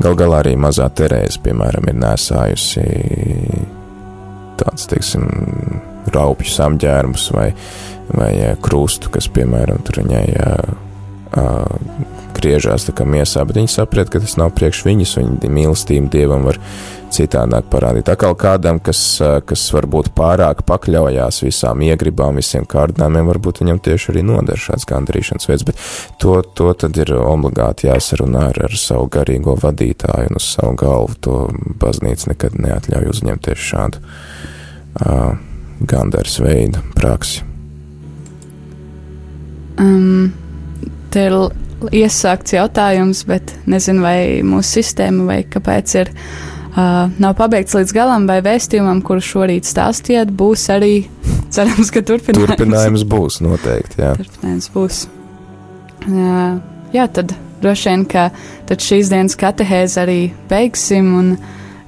Gal 0.00 0.16
galā 0.16 0.40
arī 0.40 0.54
mazā 0.56 0.86
Terēza, 0.96 1.42
piemēram, 1.44 1.90
ir 1.90 1.98
nesājusi 2.00 2.84
tāds, 4.60 4.86
teiksim, 4.88 5.26
raupjus 6.14 6.56
apģērbus 6.64 7.26
vai, 7.36 7.50
vai 8.12 8.30
krustu, 8.64 9.12
kas, 9.12 9.28
piemēram, 9.32 9.82
tur 9.84 10.00
viņai 10.00 10.24
uh, 10.40 11.60
griežās 12.36 12.88
tā 12.88 12.94
kā 12.96 13.04
miesā, 13.08 13.44
bet 13.46 13.60
viņi 13.60 13.74
saprot, 13.74 14.10
ka 14.12 14.22
tas 14.22 14.38
nav 14.40 14.54
priekš 14.56 14.82
viņas, 14.88 15.16
viņa 15.20 15.52
mīlestība 15.52 16.12
dievam 16.12 16.48
var 16.48 16.60
citādāk 17.14 17.68
parādīt. 17.72 18.10
Kā 18.20 18.30
kādam, 18.38 18.80
kas, 18.84 19.00
kas 19.46 19.64
varbūt 19.74 20.12
pārāk 20.16 20.62
pakļaujās 20.68 21.42
visām 21.44 21.82
iegribām, 21.86 22.38
visiem 22.40 22.66
kārdinājumiem, 22.70 23.28
varbūt 23.32 23.62
viņam 23.62 23.82
tieši 23.86 24.12
arī 24.14 24.24
noder 24.26 24.60
šāds 24.60 24.88
gandarīšanas 24.90 25.50
veids, 25.50 25.66
bet 25.68 25.84
to, 26.22 26.38
to 26.56 26.72
tad 26.80 26.98
ir 27.00 27.12
obligāti 27.18 27.90
jāsarunā 27.90 28.48
ar, 28.52 28.64
ar 28.68 28.78
savu 28.78 29.10
garīgo 29.12 29.56
vadītāju 29.60 30.32
un 30.32 30.40
uz 30.40 30.50
savu 30.54 30.76
galvu. 30.80 31.18
To 31.26 31.38
baznīca 31.82 32.32
nekad 32.32 32.58
neatļauj 32.60 33.10
uzņemties 33.14 33.70
šādu 33.70 34.02
uh, 34.02 35.38
gandaras 35.80 36.38
veidu 36.42 36.82
praksi. 36.96 37.44
Um, 39.80 40.32
te 41.12 41.24
ir 41.30 41.36
iesākts 41.88 42.52
jautājums, 42.52 43.24
bet 43.28 43.54
nezinu, 43.70 44.04
vai 44.04 44.18
mūsu 44.44 44.80
sistēma 44.80 45.26
vai 45.30 45.38
kāpēc 45.48 45.94
ir 46.02 46.12
uh, 46.76 47.10
nav 47.18 47.36
pabeigts 47.38 47.74
līdz 47.76 47.94
galam, 47.94 48.26
vai 48.30 48.40
vēstījumam, 48.44 49.02
kuru 49.06 49.22
šorīt 49.24 49.68
stāstījāt, 49.68 50.32
būs 50.34 50.66
arī 50.72 50.94
cerams, 51.54 51.92
ka 51.92 52.02
turpinājums. 52.06 52.54
Turpinājums 52.54 53.06
būs 53.10 53.40
noteikti, 53.44 54.02
jā. 54.02 54.14
Turpinājums 54.20 54.70
būs. 54.74 55.04
Uh, 56.06 56.58
jā, 56.94 57.06
tad 57.12 57.34
droši 57.60 57.92
vien, 57.92 58.04
ka 58.08 58.28
tad 58.70 58.84
šīs 58.84 59.12
dienas 59.12 59.38
katehēzi 59.40 60.00
arī 60.00 60.20
beigsim 60.50 61.14
un 61.18 61.32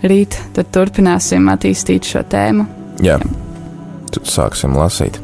rīt 0.03 0.37
tad 0.57 0.73
turpināsim 0.75 1.49
attīstīt 1.53 2.09
šo 2.09 2.25
tēmu. 2.29 2.67
Jā, 3.03 3.19
tad 4.13 4.27
sāksim 4.29 4.75
lasīt. 4.77 5.21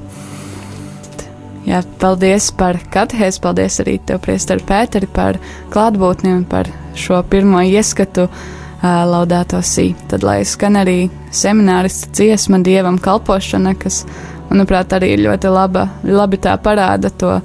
Jā, 1.68 1.82
paldies 2.00 2.46
par 2.56 2.78
katehēzi, 2.94 3.42
paldies 3.44 3.74
arī 3.82 3.98
tev, 4.08 4.22
Priesteri 4.24 4.64
Pēteri, 4.64 5.08
par 5.12 5.36
klātbūtni 5.74 6.30
un 6.32 6.46
par 6.48 6.70
šo 6.96 7.18
pirmo 7.28 7.60
ieskatu 7.60 8.24
uh, 8.24 8.46
laudāto 8.82 9.60
sī. 9.64 9.92
Tad, 10.10 10.22
lai 10.26 10.42
skan 10.46 10.78
arī 10.80 11.08
seminārista 11.34 12.10
dziesma 12.14 12.60
dievam 12.64 12.98
kalpošana, 13.02 13.74
kas, 13.78 14.04
manuprāt, 14.50 14.92
arī 14.94 15.14
ir 15.16 15.24
ļoti 15.26 15.52
laba, 15.52 15.88
labi 16.04 16.38
tā 16.42 16.54
parāda 16.62 17.10
to, 17.10 17.38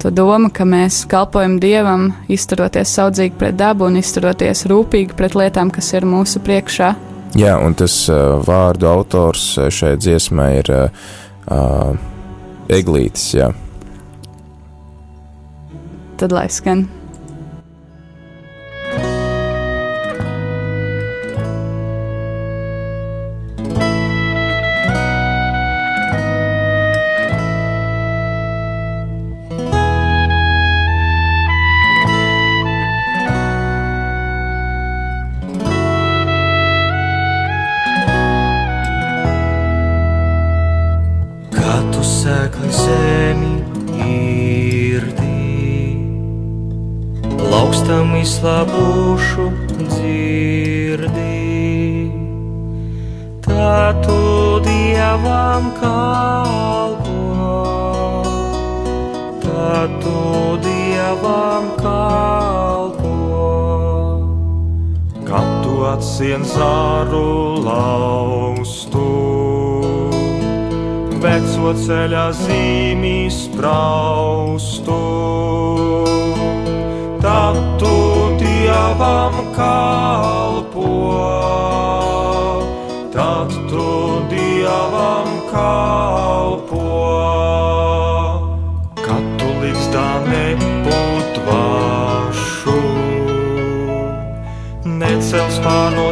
to 0.00 0.12
domu, 0.14 0.50
ka 0.52 0.64
mēs 0.64 1.04
kalpojam 1.10 1.58
dievam, 1.60 2.10
izturoties 2.28 2.94
saudzīgi 2.96 3.36
pret 3.38 3.58
dabu 3.60 3.88
un 3.90 4.00
izturoties 4.00 4.66
rūpīgi 4.70 5.16
pret 5.16 5.36
lietām, 5.36 5.72
kas 5.74 5.92
ir 5.94 6.08
mūsu 6.08 6.42
priekšā. 6.44 6.94
Jā, 7.38 7.54
un 7.62 7.76
tas 7.78 7.94
uh, 8.10 8.40
vārdu 8.42 8.88
autors 8.90 9.52
šai 9.70 9.94
dziesmai 10.00 10.48
ir 10.64 10.72
uh, 10.74 11.92
eglītis, 12.72 13.28
jā. 13.38 13.52
Tad 16.20 16.34
lai 16.34 16.48
skan. 16.52 16.88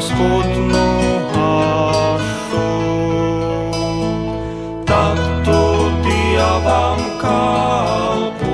Pārnos 0.09 0.13
putnu 0.17 0.87
ašu, 1.35 2.69
tad 4.87 5.19
tu 5.45 5.63
dievam 6.05 7.01
kalpo. 7.21 8.49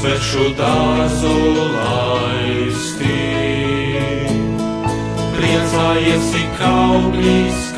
svešu 0.00 0.54
dārzu 0.58 1.36
laisti. 1.74 3.20
Priecājies, 5.34 6.32
cik 6.32 6.60
augļi 6.60 7.73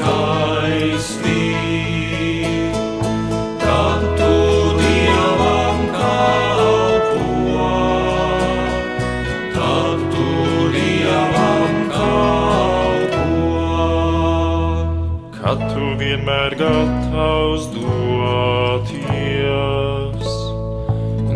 vienmēr 16.47 16.55
gatavs 16.61 17.66
doties 17.74 18.86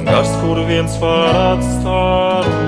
kas 0.06 0.30
kur 0.40 0.58
viens 0.66 0.98
var 1.00 1.34
atstāt. 1.56 2.59